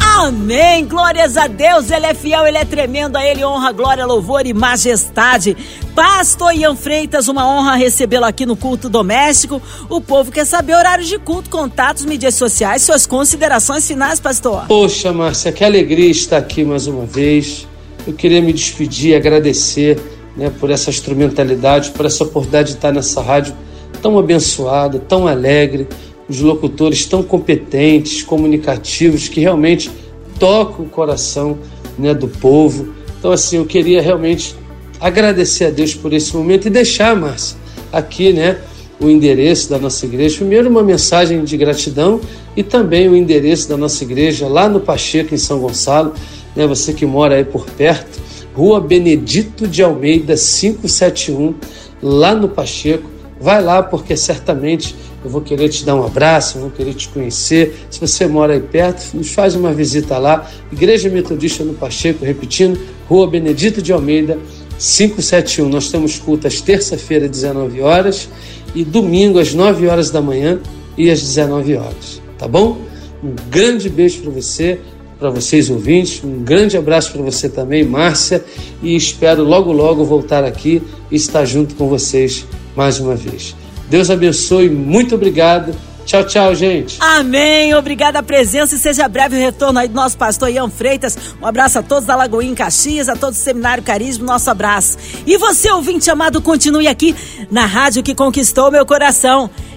Amém. 0.00 0.84
Glórias 0.84 1.36
a 1.36 1.46
Deus. 1.46 1.92
Ele 1.92 2.06
é 2.06 2.14
fiel, 2.14 2.44
ele 2.44 2.58
é 2.58 2.64
tremendo. 2.64 3.14
A 3.14 3.24
ele 3.24 3.44
honra, 3.44 3.70
glória, 3.70 4.04
louvor 4.04 4.44
e 4.44 4.52
majestade. 4.52 5.56
Pastor 5.94 6.52
Ian 6.52 6.74
Freitas, 6.74 7.28
uma 7.28 7.48
honra 7.48 7.76
recebê-lo 7.76 8.24
aqui 8.24 8.44
no 8.44 8.56
culto 8.56 8.88
doméstico. 8.88 9.62
O 9.88 10.00
povo 10.00 10.32
quer 10.32 10.44
saber 10.44 10.74
horários 10.74 11.06
de 11.06 11.20
culto, 11.20 11.48
contatos, 11.48 12.04
mídias 12.04 12.34
sociais, 12.34 12.82
suas 12.82 13.06
considerações 13.06 13.86
finais, 13.86 14.18
pastor. 14.18 14.66
Poxa, 14.66 15.12
Márcia, 15.12 15.52
que 15.52 15.62
alegria 15.62 16.10
estar 16.10 16.38
aqui 16.38 16.64
mais 16.64 16.88
uma 16.88 17.06
vez. 17.06 17.68
Eu 18.04 18.12
queria 18.12 18.42
me 18.42 18.52
despedir, 18.52 19.14
agradecer 19.14 20.17
né, 20.38 20.50
por 20.58 20.70
essa 20.70 20.88
instrumentalidade, 20.88 21.90
por 21.90 22.06
essa 22.06 22.24
oportunidade 22.24 22.68
de 22.68 22.74
estar 22.76 22.92
nessa 22.92 23.20
rádio 23.20 23.54
tão 24.00 24.18
abençoada, 24.18 24.98
tão 24.98 25.26
alegre 25.26 25.88
os 26.28 26.40
locutores 26.40 27.06
tão 27.06 27.22
competentes, 27.22 28.22
comunicativos, 28.22 29.28
que 29.28 29.40
realmente 29.40 29.90
tocam 30.38 30.84
o 30.84 30.88
coração 30.88 31.58
né, 31.98 32.12
do 32.12 32.28
povo. 32.28 32.94
Então, 33.18 33.32
assim, 33.32 33.56
eu 33.56 33.64
queria 33.64 34.02
realmente 34.02 34.54
agradecer 35.00 35.66
a 35.66 35.70
Deus 35.70 35.94
por 35.94 36.12
esse 36.12 36.36
momento 36.36 36.66
e 36.66 36.70
deixar, 36.70 37.16
Márcia, 37.16 37.56
aqui, 37.92 38.32
né, 38.32 38.58
o 39.00 39.08
endereço 39.08 39.70
da 39.70 39.78
nossa 39.78 40.04
igreja. 40.04 40.36
Primeiro, 40.36 40.68
uma 40.68 40.82
mensagem 40.82 41.42
de 41.44 41.56
gratidão 41.56 42.20
e 42.56 42.62
também 42.62 43.08
o 43.08 43.16
endereço 43.16 43.68
da 43.68 43.76
nossa 43.76 44.04
igreja 44.04 44.46
lá 44.46 44.68
no 44.68 44.80
Pacheco, 44.80 45.34
em 45.34 45.38
São 45.38 45.60
Gonçalo. 45.60 46.12
Né, 46.54 46.66
você 46.66 46.92
que 46.92 47.06
mora 47.06 47.36
aí 47.36 47.44
por 47.44 47.64
perto, 47.70 48.20
Rua 48.58 48.80
Benedito 48.80 49.68
de 49.68 49.84
Almeida, 49.84 50.34
571, 50.34 51.54
lá 52.02 52.34
no 52.34 52.48
Pacheco. 52.48 53.08
Vai 53.40 53.62
lá, 53.62 53.84
porque 53.84 54.16
certamente 54.16 54.96
eu 55.24 55.30
vou 55.30 55.40
querer 55.40 55.68
te 55.68 55.84
dar 55.84 55.94
um 55.94 56.04
abraço, 56.04 56.58
vou 56.58 56.68
querer 56.68 56.92
te 56.94 57.08
conhecer. 57.08 57.86
Se 57.88 58.00
você 58.00 58.26
mora 58.26 58.54
aí 58.54 58.60
perto, 58.60 59.16
nos 59.16 59.30
faz 59.30 59.54
uma 59.54 59.72
visita 59.72 60.18
lá. 60.18 60.50
Igreja 60.72 61.08
Metodista 61.08 61.62
no 61.62 61.72
Pacheco, 61.74 62.24
repetindo, 62.24 62.80
Rua 63.08 63.28
Benedito 63.28 63.80
de 63.80 63.92
Almeida, 63.92 64.36
571. 64.76 65.68
Nós 65.68 65.88
temos 65.88 66.18
culto 66.18 66.48
às 66.48 66.60
terça-feira, 66.60 67.28
19 67.28 67.80
horas, 67.80 68.28
e 68.74 68.82
domingo, 68.82 69.38
às 69.38 69.54
9 69.54 69.86
horas 69.86 70.10
da 70.10 70.20
manhã 70.20 70.58
e 70.96 71.08
às 71.08 71.20
19 71.20 71.76
horas. 71.76 72.20
Tá 72.36 72.48
bom? 72.48 72.78
Um 73.22 73.36
grande 73.48 73.88
beijo 73.88 74.20
para 74.22 74.32
você, 74.32 74.80
para 75.18 75.30
vocês 75.30 75.68
ouvintes. 75.70 76.22
Um 76.22 76.42
grande 76.42 76.76
abraço 76.76 77.12
para 77.12 77.22
você 77.22 77.48
também, 77.48 77.84
Márcia, 77.84 78.44
e 78.82 78.94
espero 78.94 79.42
logo, 79.42 79.72
logo 79.72 80.04
voltar 80.04 80.44
aqui 80.44 80.82
e 81.10 81.16
estar 81.16 81.44
junto 81.44 81.74
com 81.74 81.88
vocês 81.88 82.46
mais 82.76 83.00
uma 83.00 83.14
vez. 83.14 83.54
Deus 83.90 84.10
abençoe, 84.10 84.68
muito 84.68 85.14
obrigado. 85.14 85.74
Tchau, 86.08 86.24
tchau, 86.24 86.54
gente. 86.54 86.96
Amém. 87.00 87.74
Obrigada 87.74 88.20
a 88.20 88.22
presença 88.22 88.74
e 88.74 88.78
seja 88.78 89.06
breve 89.06 89.36
o 89.36 89.38
retorno 89.38 89.78
aí 89.78 89.88
do 89.88 89.94
nosso 89.94 90.16
pastor 90.16 90.48
Ian 90.48 90.70
Freitas. 90.70 91.18
Um 91.38 91.44
abraço 91.44 91.78
a 91.78 91.82
todos 91.82 92.06
da 92.06 92.16
Lagoinha 92.16 92.50
em 92.50 92.54
Caxias, 92.54 93.10
a 93.10 93.14
todos 93.14 93.38
do 93.38 93.42
Seminário 93.42 93.82
Carisma, 93.82 94.24
nosso 94.24 94.48
abraço. 94.48 94.96
E 95.26 95.36
você, 95.36 95.70
ouvinte 95.70 96.10
amado, 96.10 96.40
continue 96.40 96.88
aqui 96.88 97.14
na 97.50 97.66
rádio 97.66 98.02
que 98.02 98.14
conquistou 98.14 98.70
meu 98.70 98.86
coração. 98.86 99.50